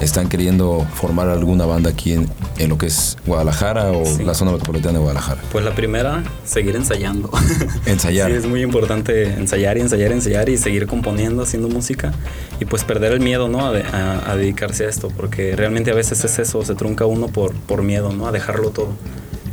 están 0.00 0.28
queriendo 0.28 0.86
formar 0.94 1.28
alguna 1.28 1.66
banda 1.66 1.90
aquí 1.90 2.12
en, 2.12 2.28
en 2.58 2.68
lo 2.68 2.78
que 2.78 2.86
es 2.86 3.16
Guadalajara 3.26 3.92
o 3.92 4.04
Sí. 4.04 4.24
la 4.24 4.34
zona 4.34 4.52
metropolitana 4.52 4.94
de 4.94 4.98
Guadalajara? 4.98 5.40
Pues 5.52 5.64
la 5.64 5.74
primera, 5.74 6.22
seguir 6.44 6.76
ensayando. 6.76 7.30
Ensayar. 7.86 8.30
Sí, 8.30 8.36
es 8.36 8.46
muy 8.46 8.62
importante 8.62 9.24
ensayar 9.34 9.76
y 9.78 9.80
ensayar 9.80 10.10
y 10.10 10.14
ensayar 10.14 10.48
y 10.48 10.58
seguir 10.58 10.86
componiendo, 10.86 11.42
haciendo 11.42 11.68
música 11.68 12.12
y 12.60 12.64
pues 12.64 12.84
perder 12.84 13.12
el 13.12 13.20
miedo, 13.20 13.48
¿no? 13.48 13.66
A, 13.66 13.72
de- 13.72 13.82
a- 13.84 14.30
a 14.30 14.36
dedicarse 14.36 14.84
a 14.86 14.88
esto, 14.88 15.08
porque 15.16 15.54
realmente 15.56 15.90
a 15.90 15.94
veces 15.94 16.24
es 16.24 16.38
eso, 16.38 16.64
se 16.64 16.74
trunca 16.74 17.06
uno 17.06 17.28
por, 17.28 17.54
por 17.54 17.82
miedo, 17.82 18.12
¿no? 18.12 18.26
A 18.26 18.32
dejarlo 18.32 18.70
todo. 18.70 18.90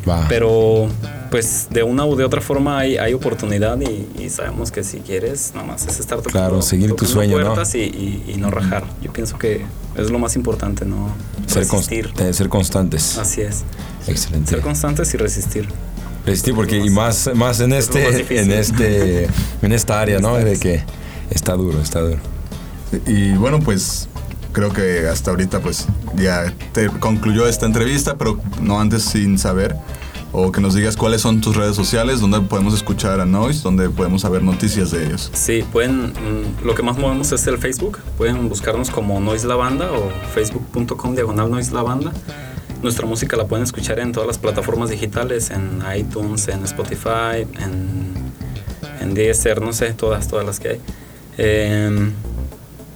Va. 0.08 0.26
Pero 0.28 0.88
pues 1.30 1.68
de 1.70 1.84
una 1.84 2.06
u 2.06 2.16
de 2.16 2.26
otra 2.26 2.42
forma 2.42 2.80
hay, 2.80 2.98
hay 2.98 3.14
oportunidad 3.14 3.80
y, 3.80 4.08
y 4.22 4.30
sabemos 4.30 4.72
que 4.72 4.84
si 4.84 5.00
quieres, 5.00 5.52
nada 5.54 5.68
más 5.68 5.86
es 5.88 6.00
estar 6.00 6.18
tocando, 6.18 6.32
Claro, 6.32 6.62
seguir 6.62 6.94
tu 6.96 7.06
sueño, 7.06 7.38
¿no? 7.40 7.46
puertas 7.46 7.76
y, 7.76 7.80
y- 7.84 8.24
y 8.34 8.38
no 8.38 8.50
rajar. 8.52 8.84
Yo 9.02 9.14
pienso 9.14 9.38
que 9.38 9.66
es 9.96 10.10
lo 10.10 10.20
más 10.20 10.36
importante, 10.36 10.86
¿no? 10.86 11.10
ser, 11.48 11.64
Resistir. 11.64 12.12
eh, 12.20 12.34
ser 12.34 12.50
constantes. 12.50 13.18
Así 13.18 13.42
es. 13.42 13.64
Excelente. 14.08 14.50
Ser 14.50 14.62
constantes 14.62 15.14
y 15.14 15.18
resistir. 15.18 15.68
Sí, 16.36 16.52
porque 16.54 16.78
y 16.78 16.90
más, 16.90 17.30
más 17.36 17.60
en 17.62 17.70
más 17.72 17.80
este, 17.80 18.12
difícil. 18.12 18.38
en 18.38 18.52
este, 18.52 19.28
en 19.62 19.72
esta 19.72 20.00
área, 20.02 20.20
¿no? 20.20 20.36
De 20.36 20.58
que 20.60 20.84
está 21.32 21.54
duro, 21.54 21.82
está 21.82 22.02
duro. 22.02 22.20
Y 23.08 23.32
bueno, 23.34 23.60
pues 23.60 24.08
creo 24.52 24.72
que 24.72 25.08
hasta 25.08 25.32
ahorita 25.32 25.60
pues 25.60 25.88
ya 26.16 26.54
te 26.74 26.88
concluyó 26.88 27.48
esta 27.48 27.66
entrevista, 27.66 28.16
pero 28.18 28.40
no 28.62 28.80
antes 28.80 29.04
sin 29.04 29.38
saber 29.38 29.76
o 30.34 30.52
que 30.52 30.62
nos 30.62 30.74
digas 30.74 30.96
cuáles 30.96 31.22
son 31.22 31.42
tus 31.42 31.56
redes 31.56 31.76
sociales, 31.76 32.22
donde 32.22 32.40
podemos 32.42 32.74
escuchar 32.74 33.20
a 33.20 33.26
Noise, 33.26 33.62
donde 33.64 33.90
podemos 33.90 34.22
saber 34.22 34.44
noticias 34.44 34.92
de 34.92 35.06
ellos. 35.06 35.30
Sí, 35.34 35.64
pueden, 35.72 36.14
mm, 36.14 36.66
lo 36.66 36.74
que 36.74 36.84
más 36.84 36.98
movemos 36.98 37.32
es 37.32 37.46
el 37.48 37.58
Facebook. 37.58 38.00
Pueden 38.18 38.48
buscarnos 38.48 38.90
como 38.90 39.20
Noise 39.20 39.48
La 39.48 39.56
Banda 39.56 39.92
o 39.92 40.10
facebook.com 40.34 41.16
diagonal 41.16 41.52
Noise 41.52 41.74
La 41.74 41.84
Banda. 41.84 42.14
Nuestra 42.82 43.06
música 43.06 43.36
la 43.38 43.46
pueden 43.46 43.64
escuchar 43.64 44.00
en 44.00 44.12
todas 44.12 44.26
las 44.26 44.38
plataformas 44.38 44.90
digitales, 44.90 45.52
en 45.52 45.84
iTunes, 45.96 46.48
en 46.48 46.64
Spotify, 46.64 47.46
en, 47.60 48.14
en 49.02 49.14
Deezer, 49.14 49.62
no 49.62 49.74
sé, 49.74 49.94
todas, 49.94 50.28
todas 50.28 50.46
las 50.46 50.60
que 50.60 50.70
hay. 50.70 50.82
Em, 51.38 52.14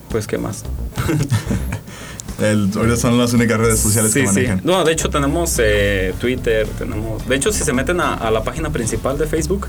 pues, 0.10 0.26
¿qué 0.26 0.38
más? 0.38 0.64
El, 2.42 2.70
ahorita 2.76 2.98
son 2.98 3.18
las 3.18 3.32
únicas 3.34 3.58
redes 3.58 3.80
sociales 3.80 4.12
Sí, 4.12 4.22
que 4.22 4.28
sí. 4.28 4.34
manejan. 4.34 4.62
No, 4.66 4.84
de 4.84 4.92
hecho 4.92 5.10
tenemos 5.10 5.56
eh, 5.58 6.14
Twitter, 6.20 6.68
tenemos... 6.78 7.26
De 7.30 7.36
hecho, 7.38 7.54
si 7.54 7.64
se 7.64 7.72
meten 7.72 8.02
a, 8.02 8.14
a 8.14 8.30
la 8.30 8.44
página 8.44 8.72
principal 8.72 9.18
de 9.18 9.26
Facebook, 9.26 9.68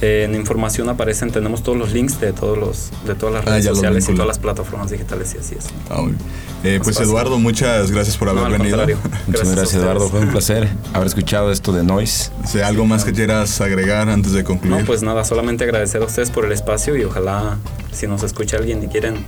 eh, 0.00 0.24
en 0.26 0.34
información 0.34 0.88
aparecen, 0.88 1.30
tenemos 1.30 1.62
todos 1.62 1.76
los 1.76 1.92
links 1.92 2.18
de 2.18 2.32
todos 2.32 2.56
los 2.56 2.90
de 3.04 3.14
todas 3.14 3.34
las 3.34 3.46
Ah, 3.46 3.50
redes 3.50 3.66
lo 3.66 3.74
sociales 3.74 4.08
y 4.08 4.12
todas 4.12 4.26
las 4.28 4.38
plataformas 4.38 4.90
digitales 4.90 5.34
y 5.34 5.38
así 5.38 5.56
es. 5.58 5.66
Ah, 5.90 5.96
muy 6.00 6.12
bien. 6.12 6.18
Eh, 6.64 6.80
pues 6.82 6.96
fácil. 6.96 7.10
Eduardo, 7.10 7.38
muchas 7.38 7.90
gracias 7.90 8.16
por 8.16 8.28
haber 8.30 8.44
No, 8.44 8.50
venido. 8.50 8.78
Muchas 8.86 9.02
Gracias 9.26 9.54
gracias. 9.56 9.82
Eduardo. 9.82 10.08
Fue 10.08 10.20
un 10.20 10.28
placer 10.30 10.68
haber 10.94 11.08
escuchado 11.08 11.52
esto 11.52 11.72
de 11.72 11.82
Noise. 11.84 12.30
Si 12.46 12.60
algo 12.60 12.86
más 12.86 13.04
que 13.04 13.12
quieras 13.12 13.60
agregar 13.60 14.08
antes 14.08 14.32
de 14.32 14.44
concluir. 14.44 14.78
No, 14.80 14.86
pues 14.86 15.02
nada, 15.02 15.24
solamente 15.24 15.64
agradecer 15.64 16.00
a 16.00 16.06
ustedes 16.06 16.30
por 16.30 16.46
el 16.46 16.52
espacio 16.52 16.96
y 16.96 17.04
ojalá 17.04 17.58
si 17.92 18.06
nos 18.06 18.22
escucha 18.22 18.56
alguien 18.56 18.82
y 18.82 18.86
quieren 18.88 19.24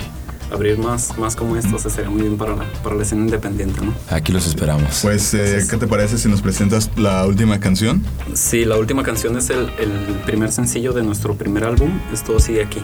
abrir 0.51 0.78
más, 0.78 1.16
más 1.18 1.36
como 1.36 1.57
esto, 1.57 1.78
se 1.78 1.90
sería 1.90 2.11
muy 2.11 2.22
bien 2.22 2.36
para 2.36 2.57
la, 2.57 2.64
para 2.82 2.96
la 2.96 3.03
escena 3.03 3.22
independiente, 3.22 3.80
¿no? 3.84 3.94
Aquí 4.09 4.32
los 4.32 4.46
esperamos. 4.46 5.01
Pues, 5.03 5.34
eh, 5.34 5.64
¿qué 5.68 5.76
te 5.76 5.86
parece 5.86 6.18
si 6.18 6.28
nos 6.28 6.42
presentas 6.42 6.90
la 6.96 7.26
última 7.26 7.61
canción? 7.61 8.03
Sí, 8.34 8.64
la 8.64 8.76
última 8.76 9.03
canción 9.03 9.36
es 9.36 9.51
el, 9.51 9.70
el 9.78 9.90
primer 10.26 10.53
sencillo 10.53 10.92
de 10.92 11.03
nuestro 11.03 11.34
primer 11.34 11.64
álbum, 11.64 12.01
Esto 12.12 12.38
sigue 12.40 12.62
aquí. 12.62 12.82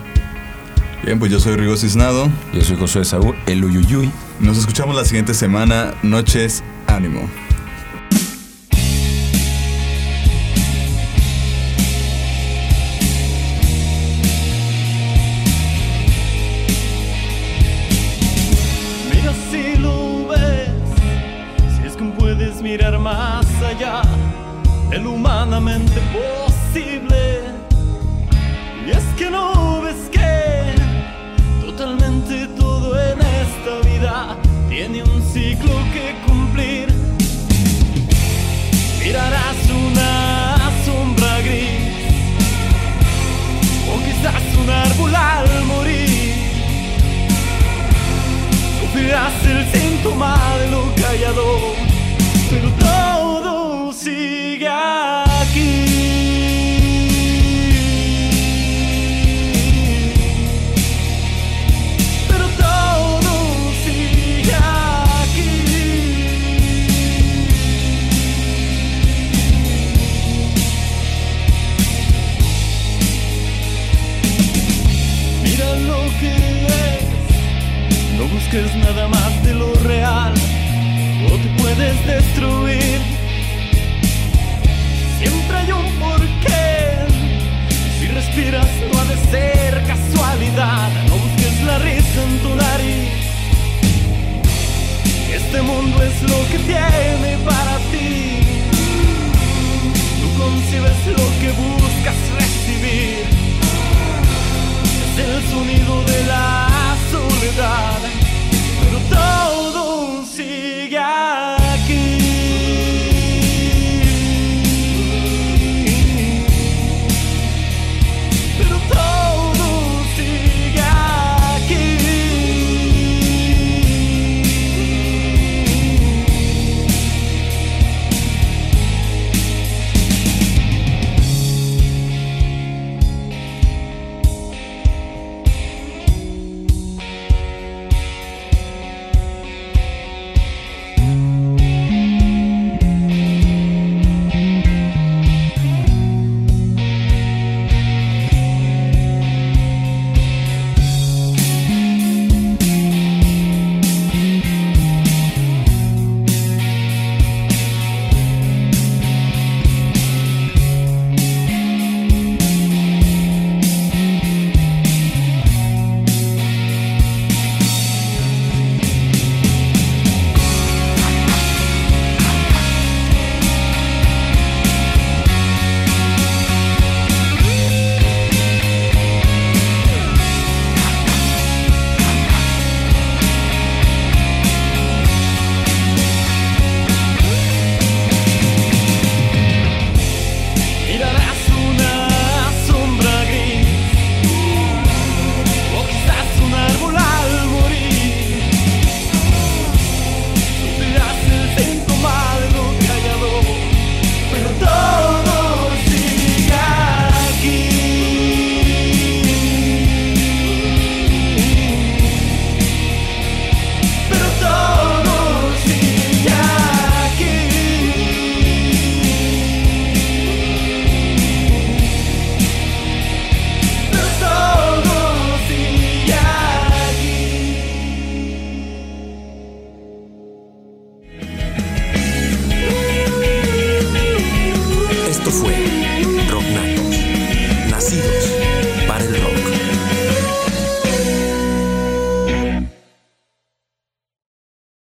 Bien, 1.04 1.18
pues 1.18 1.30
yo 1.30 1.38
soy 1.38 1.54
Rigo 1.56 1.76
Cisnado. 1.76 2.28
Yo 2.52 2.62
soy 2.62 2.76
Josué 2.76 3.04
Saúl, 3.04 3.36
el 3.46 3.64
Uyuyuy. 3.64 4.10
Nos 4.40 4.58
escuchamos 4.58 4.96
la 4.96 5.04
siguiente 5.04 5.34
semana. 5.34 5.94
Noches, 6.02 6.64
ánimo. 6.88 7.28
Mirar 22.66 22.98
más 22.98 23.46
allá 23.62 24.02
de 24.90 24.98
lo 24.98 25.12
humanamente 25.12 26.00
posible. 26.16 27.42
Y 28.84 28.90
es 28.90 29.04
que 29.16 29.30
no 29.30 29.55
tiene 96.66 97.38
para 97.44 97.76
ti. 97.92 98.40
Tú 100.20 100.28
concibes 100.42 101.06
lo 101.06 101.26
que 101.40 101.50
buscas 101.52 102.18
recibir. 102.40 103.24
Es 105.02 105.14
el 105.26 105.48
sonido 105.50 106.02
de 106.04 106.24
la 106.26 106.68
soledad, 107.10 108.00